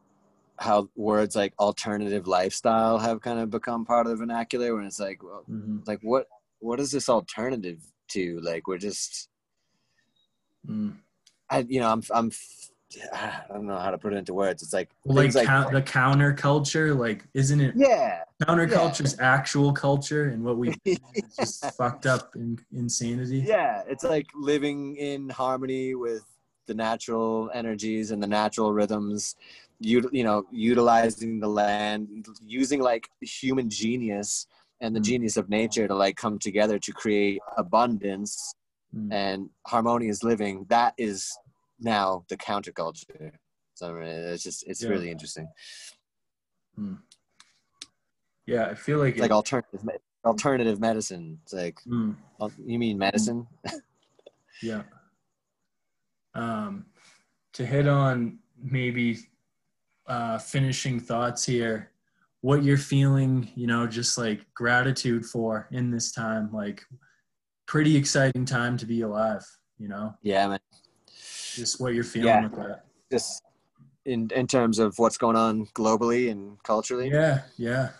[0.58, 5.00] how words like alternative lifestyle have kind of become part of the vernacular when it's
[5.00, 5.78] like well, mm-hmm.
[5.86, 6.26] like what
[6.60, 9.28] what is this alternative to like we're just
[10.68, 10.94] mm.
[11.50, 12.30] i you know i'm i'm
[13.12, 14.62] I don't know how to put it into words.
[14.62, 17.74] It's like like, like the counterculture, like isn't it?
[17.76, 19.34] Yeah, counterculture's yeah.
[19.34, 20.74] actual culture, and what we
[21.36, 23.38] just fucked up in insanity.
[23.38, 26.22] Yeah, it's like living in harmony with
[26.66, 29.36] the natural energies and the natural rhythms
[29.80, 34.46] you, you know utilizing the land using like human genius
[34.80, 35.04] and the mm.
[35.04, 38.54] genius of nature to like come together to create abundance
[38.94, 39.12] mm.
[39.12, 41.36] and harmonious living that is
[41.80, 43.32] now the counterculture
[43.74, 44.88] so it's just it's yeah.
[44.88, 45.48] really interesting
[46.78, 46.98] mm.
[48.46, 49.80] yeah i feel like it's it, like alternative
[50.24, 52.14] alternative medicine it's like mm.
[52.64, 53.46] you mean medicine
[54.62, 54.82] yeah
[56.34, 56.86] um
[57.52, 59.18] to hit on maybe
[60.06, 61.90] uh, finishing thoughts here.
[62.40, 66.50] What you're feeling you know just like gratitude for in this time.
[66.52, 66.82] Like
[67.66, 69.44] pretty exciting time to be alive
[69.78, 70.14] you know?
[70.22, 70.60] Yeah man.
[71.54, 72.42] Just what you're feeling yeah.
[72.42, 72.84] with that.
[73.10, 73.42] Just
[74.04, 77.10] in in terms of what's going on globally and culturally.
[77.10, 77.90] Yeah yeah.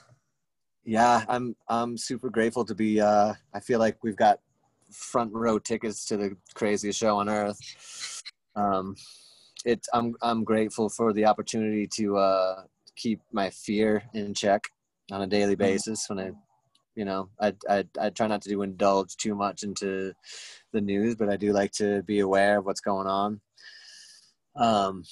[0.85, 4.41] Yeah i'm i'm super grateful to be uh i feel like we've got
[4.91, 8.23] front row tickets to the craziest show on earth.
[8.57, 8.97] Um
[9.65, 12.63] it I'm I'm grateful for the opportunity to uh,
[12.97, 14.63] keep my fear in check
[15.11, 15.63] on a daily mm-hmm.
[15.63, 16.31] basis when I
[16.95, 20.13] you know I, I I try not to indulge too much into
[20.73, 23.41] the news but I do like to be aware of what's going on
[24.57, 25.03] um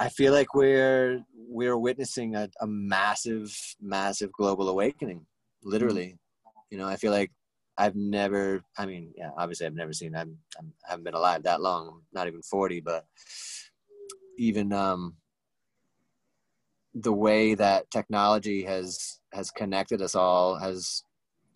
[0.00, 5.26] I feel like we're we're witnessing a, a massive massive global awakening
[5.62, 6.60] literally mm-hmm.
[6.70, 7.30] you know I feel like
[7.78, 11.44] I've never I mean yeah obviously I've never seen I'm, I'm I haven't been alive
[11.44, 13.04] that long I'm not even 40 but
[14.42, 15.14] even um,
[16.94, 21.04] the way that technology has has connected us all has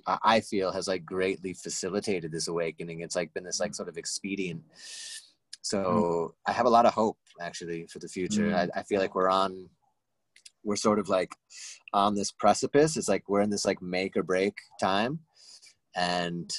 [0.06, 3.00] I feel has like greatly facilitated this awakening.
[3.00, 4.62] It's like been this like sort of expedient.
[5.62, 6.30] So mm.
[6.46, 8.50] I have a lot of hope actually for the future.
[8.50, 8.54] Mm.
[8.54, 9.68] I, I feel like we're on
[10.62, 11.32] we're sort of like
[11.92, 12.96] on this precipice.
[12.96, 15.18] It's like we're in this like make or break time.
[15.96, 16.52] And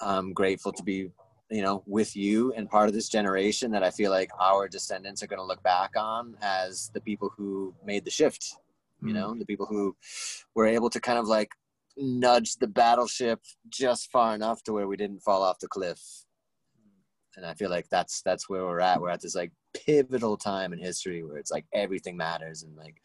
[0.00, 1.08] I'm grateful to be
[1.50, 5.22] you know with you and part of this generation that i feel like our descendants
[5.22, 8.56] are going to look back on as the people who made the shift
[9.02, 9.38] you know mm.
[9.38, 9.94] the people who
[10.54, 11.50] were able to kind of like
[11.96, 16.00] nudge the battleship just far enough to where we didn't fall off the cliff.
[17.36, 19.00] And i feel like that's that's where we're at.
[19.00, 22.96] We're at this like pivotal time in history where it's like everything matters and like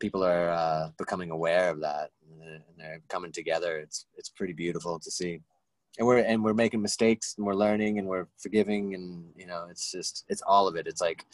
[0.00, 2.10] people are uh, becoming aware of that
[2.42, 3.78] and they're coming together.
[3.78, 5.40] It's it's pretty beautiful to see
[5.98, 9.66] and we're and we're making mistakes and we're learning and we're forgiving and you know
[9.70, 10.86] it's just it's all of it.
[10.86, 11.24] It's like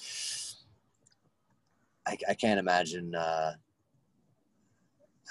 [2.06, 3.52] i, I can't imagine uh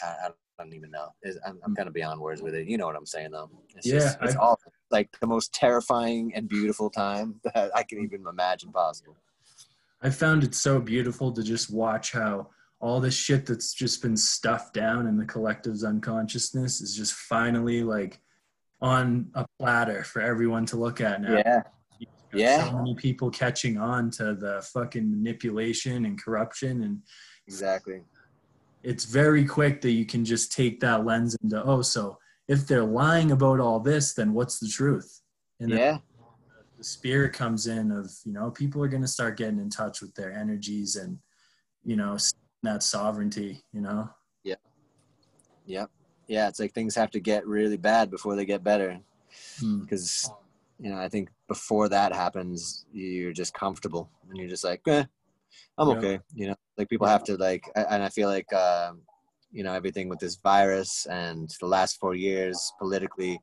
[0.01, 0.29] I, I
[0.63, 1.09] don't even know.
[1.45, 2.67] I'm, I'm kind of beyond words with it.
[2.67, 3.49] You know what i'm saying though.
[3.75, 4.59] It's yeah just, it's I, all
[4.91, 9.15] like the most terrifying and beautiful time that i can even imagine possible.
[10.01, 12.49] I found it so beautiful to just watch how
[12.79, 17.83] all this shit that's just been stuffed down in the collective's unconsciousness is just finally
[17.83, 18.21] like
[18.81, 21.35] on a platter for everyone to look at now.
[21.37, 21.61] Yeah.
[22.33, 22.69] Yeah.
[22.69, 27.01] So many people catching on to the fucking manipulation and corruption and
[27.47, 28.01] exactly.
[28.83, 32.17] It's very quick that you can just take that lens into oh, so
[32.47, 35.21] if they're lying about all this, then what's the truth?
[35.59, 35.97] And yeah.
[36.77, 40.01] the spirit comes in of you know people are going to start getting in touch
[40.01, 41.17] with their energies and
[41.83, 42.17] you know
[42.63, 43.61] that sovereignty.
[43.73, 44.09] You know.
[44.43, 44.55] Yeah.
[45.65, 45.89] Yep
[46.29, 48.99] yeah, it's like things have to get really bad before they get better.
[49.59, 50.31] Because,
[50.79, 50.85] hmm.
[50.85, 55.05] you know, I think before that happens, you're just comfortable and you're just like, eh,
[55.77, 56.13] I'm okay.
[56.13, 56.19] Yeah.
[56.35, 58.91] You know, like people have to like, and I feel like, uh,
[59.51, 63.41] you know, everything with this virus and the last four years politically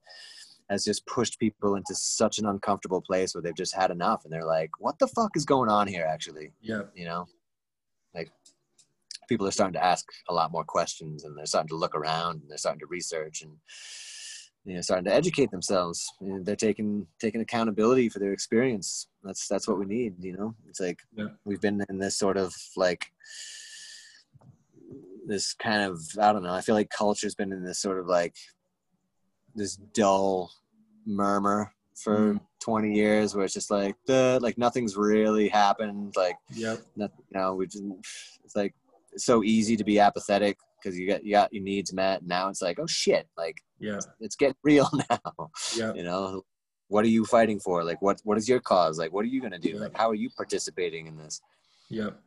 [0.71, 4.33] has just pushed people into such an uncomfortable place where they've just had enough and
[4.33, 6.53] they're like, what the fuck is going on here actually?
[6.61, 6.83] Yeah.
[6.95, 7.27] You know,
[8.15, 8.31] like
[9.29, 12.41] people are starting to ask a lot more questions and they're starting to look around
[12.41, 13.53] and they're starting to research and
[14.65, 19.09] you know starting to educate themselves you know, they're taking taking accountability for their experience
[19.23, 21.29] that's that's what we need you know it's like Yeah.
[21.45, 23.07] we've been in this sort of like
[25.27, 28.07] this kind of i don't know i feel like culture's been in this sort of
[28.07, 28.35] like
[29.55, 30.53] this dull
[31.05, 32.41] murmur for Mm.
[32.61, 36.79] 20 years where it's just like the like nothing's really happened like Yep.
[36.97, 37.85] nothing you know we just
[38.45, 38.75] it's like
[39.17, 42.63] so easy to be apathetic because you got you got your needs met now it's
[42.63, 43.99] like oh shit like Yeah.
[44.21, 45.93] it's getting real now Yeah.
[45.95, 46.43] you know
[46.89, 49.41] what are you fighting for like what what is your cause like what are you
[49.41, 49.81] gonna do Yeah.
[49.81, 51.41] like how are you participating in this
[51.91, 52.19] Yep.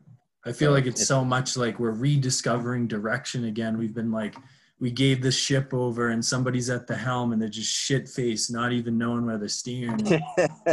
[0.46, 3.78] I feel like it's it- so much like we're rediscovering direction again.
[3.78, 4.36] We've been like,
[4.80, 8.52] we gave the ship over and somebody's at the helm and they're just shit faced,
[8.52, 10.22] not even knowing where they're steering.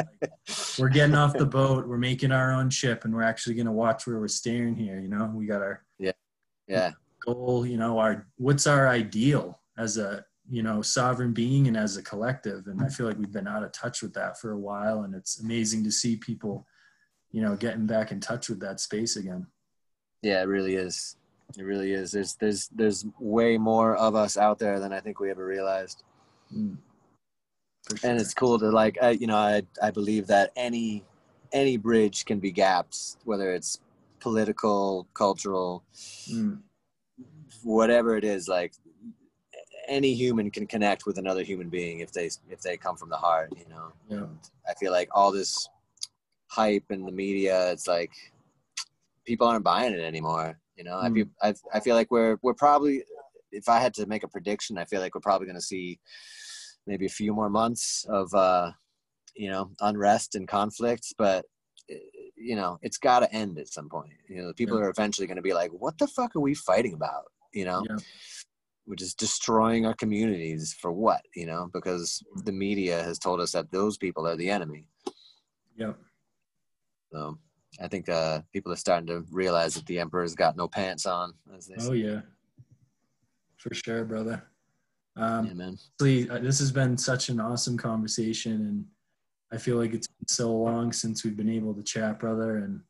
[0.79, 1.89] we're getting off the boat.
[1.89, 5.01] We're making our own ship and we're actually going to watch where we're steering here.
[5.01, 6.13] You know, we got our yeah,
[6.69, 11.77] yeah goal, you know, our, what's our ideal as a, you know, sovereign being and
[11.77, 12.69] as a collective.
[12.69, 15.03] And I feel like we've been out of touch with that for a while.
[15.03, 16.65] And it's amazing to see people,
[17.33, 19.49] you know, getting back in touch with that space again.
[20.23, 21.17] yeah it really is
[21.59, 25.21] it really is there's there's there's way more of us out there than i think
[25.21, 26.03] we ever realized
[26.55, 26.77] Mm.
[27.89, 28.11] Sure.
[28.11, 31.05] and it's cool to like I, you know i i believe that any
[31.53, 33.81] any bridge can be gapped whether it's
[34.21, 35.83] political cultural
[36.31, 36.63] Mm.
[37.63, 38.75] whatever it is like
[39.89, 43.17] any human can connect with another human being if they if they come from the
[43.17, 44.19] heart you know Yeah.
[44.19, 44.39] And
[44.69, 45.69] i feel like all this
[46.49, 48.13] hype in the media it's like
[49.25, 51.15] people aren't buying it anymore you know I, Mm.
[51.15, 53.03] feel, I, I feel like we're we're probably
[53.53, 55.99] if i had to make a prediction i feel like we're probably going to see
[56.87, 58.71] maybe a few more months of uh
[59.35, 61.45] you know unrest and conflict but
[61.91, 61.95] eh,
[62.37, 64.85] you know it's got to end at some point you know people Yeah.
[64.85, 67.83] are eventually going to be like what the fuck are we fighting about you know
[67.89, 67.97] Yeah.
[68.85, 73.53] which is destroying our communities for what you know because the media has told us
[73.53, 74.89] that those people are the enemy
[75.77, 75.99] Yep.
[77.13, 77.39] so
[77.81, 81.33] i think uh people are starting to realize that the emperor's got no pants on
[81.57, 82.21] as they Oh yeah.
[83.57, 84.45] For sure, brother.
[85.17, 85.79] Um, yeah, man
[86.31, 88.85] uh, this has been such an awesome conversation, and
[89.53, 92.59] I feel like it's been so long since we've been able to chat, brother.
[92.59, 92.81] And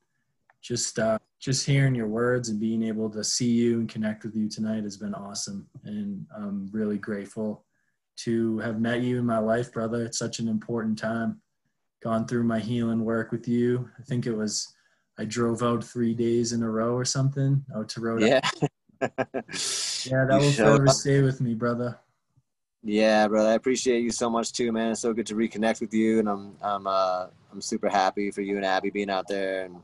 [0.60, 4.34] just uh, just hearing your words and being able to see you and connect with
[4.34, 7.64] you tonight has been awesome, and I'm really grateful
[8.24, 10.04] to have met you in my life, brother.
[10.04, 11.40] It's such an important time.
[12.02, 13.88] Gone through my healing work with you.
[13.98, 14.75] I think it was
[15.18, 18.40] I drove out three days in a row or something out to Rhode yeah
[19.00, 21.98] Yeah, that will forever stay with me, brother.
[22.82, 24.92] Yeah, brother, I appreciate you so much too, man.
[24.92, 28.42] It's so good to reconnect with you, and I'm I'm uh I'm super happy for
[28.42, 29.76] you and Abby being out there and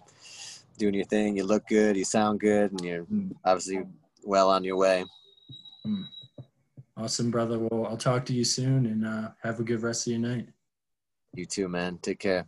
[0.78, 1.36] doing your thing.
[1.36, 3.34] You look good, you sound good, and you're Mm.
[3.44, 3.82] obviously
[4.24, 5.04] well on your way.
[6.96, 7.58] Awesome, brother.
[7.58, 10.48] Well, I'll talk to you soon and uh, have a good rest of your night.
[11.34, 11.98] You too, man.
[11.98, 12.46] Take care.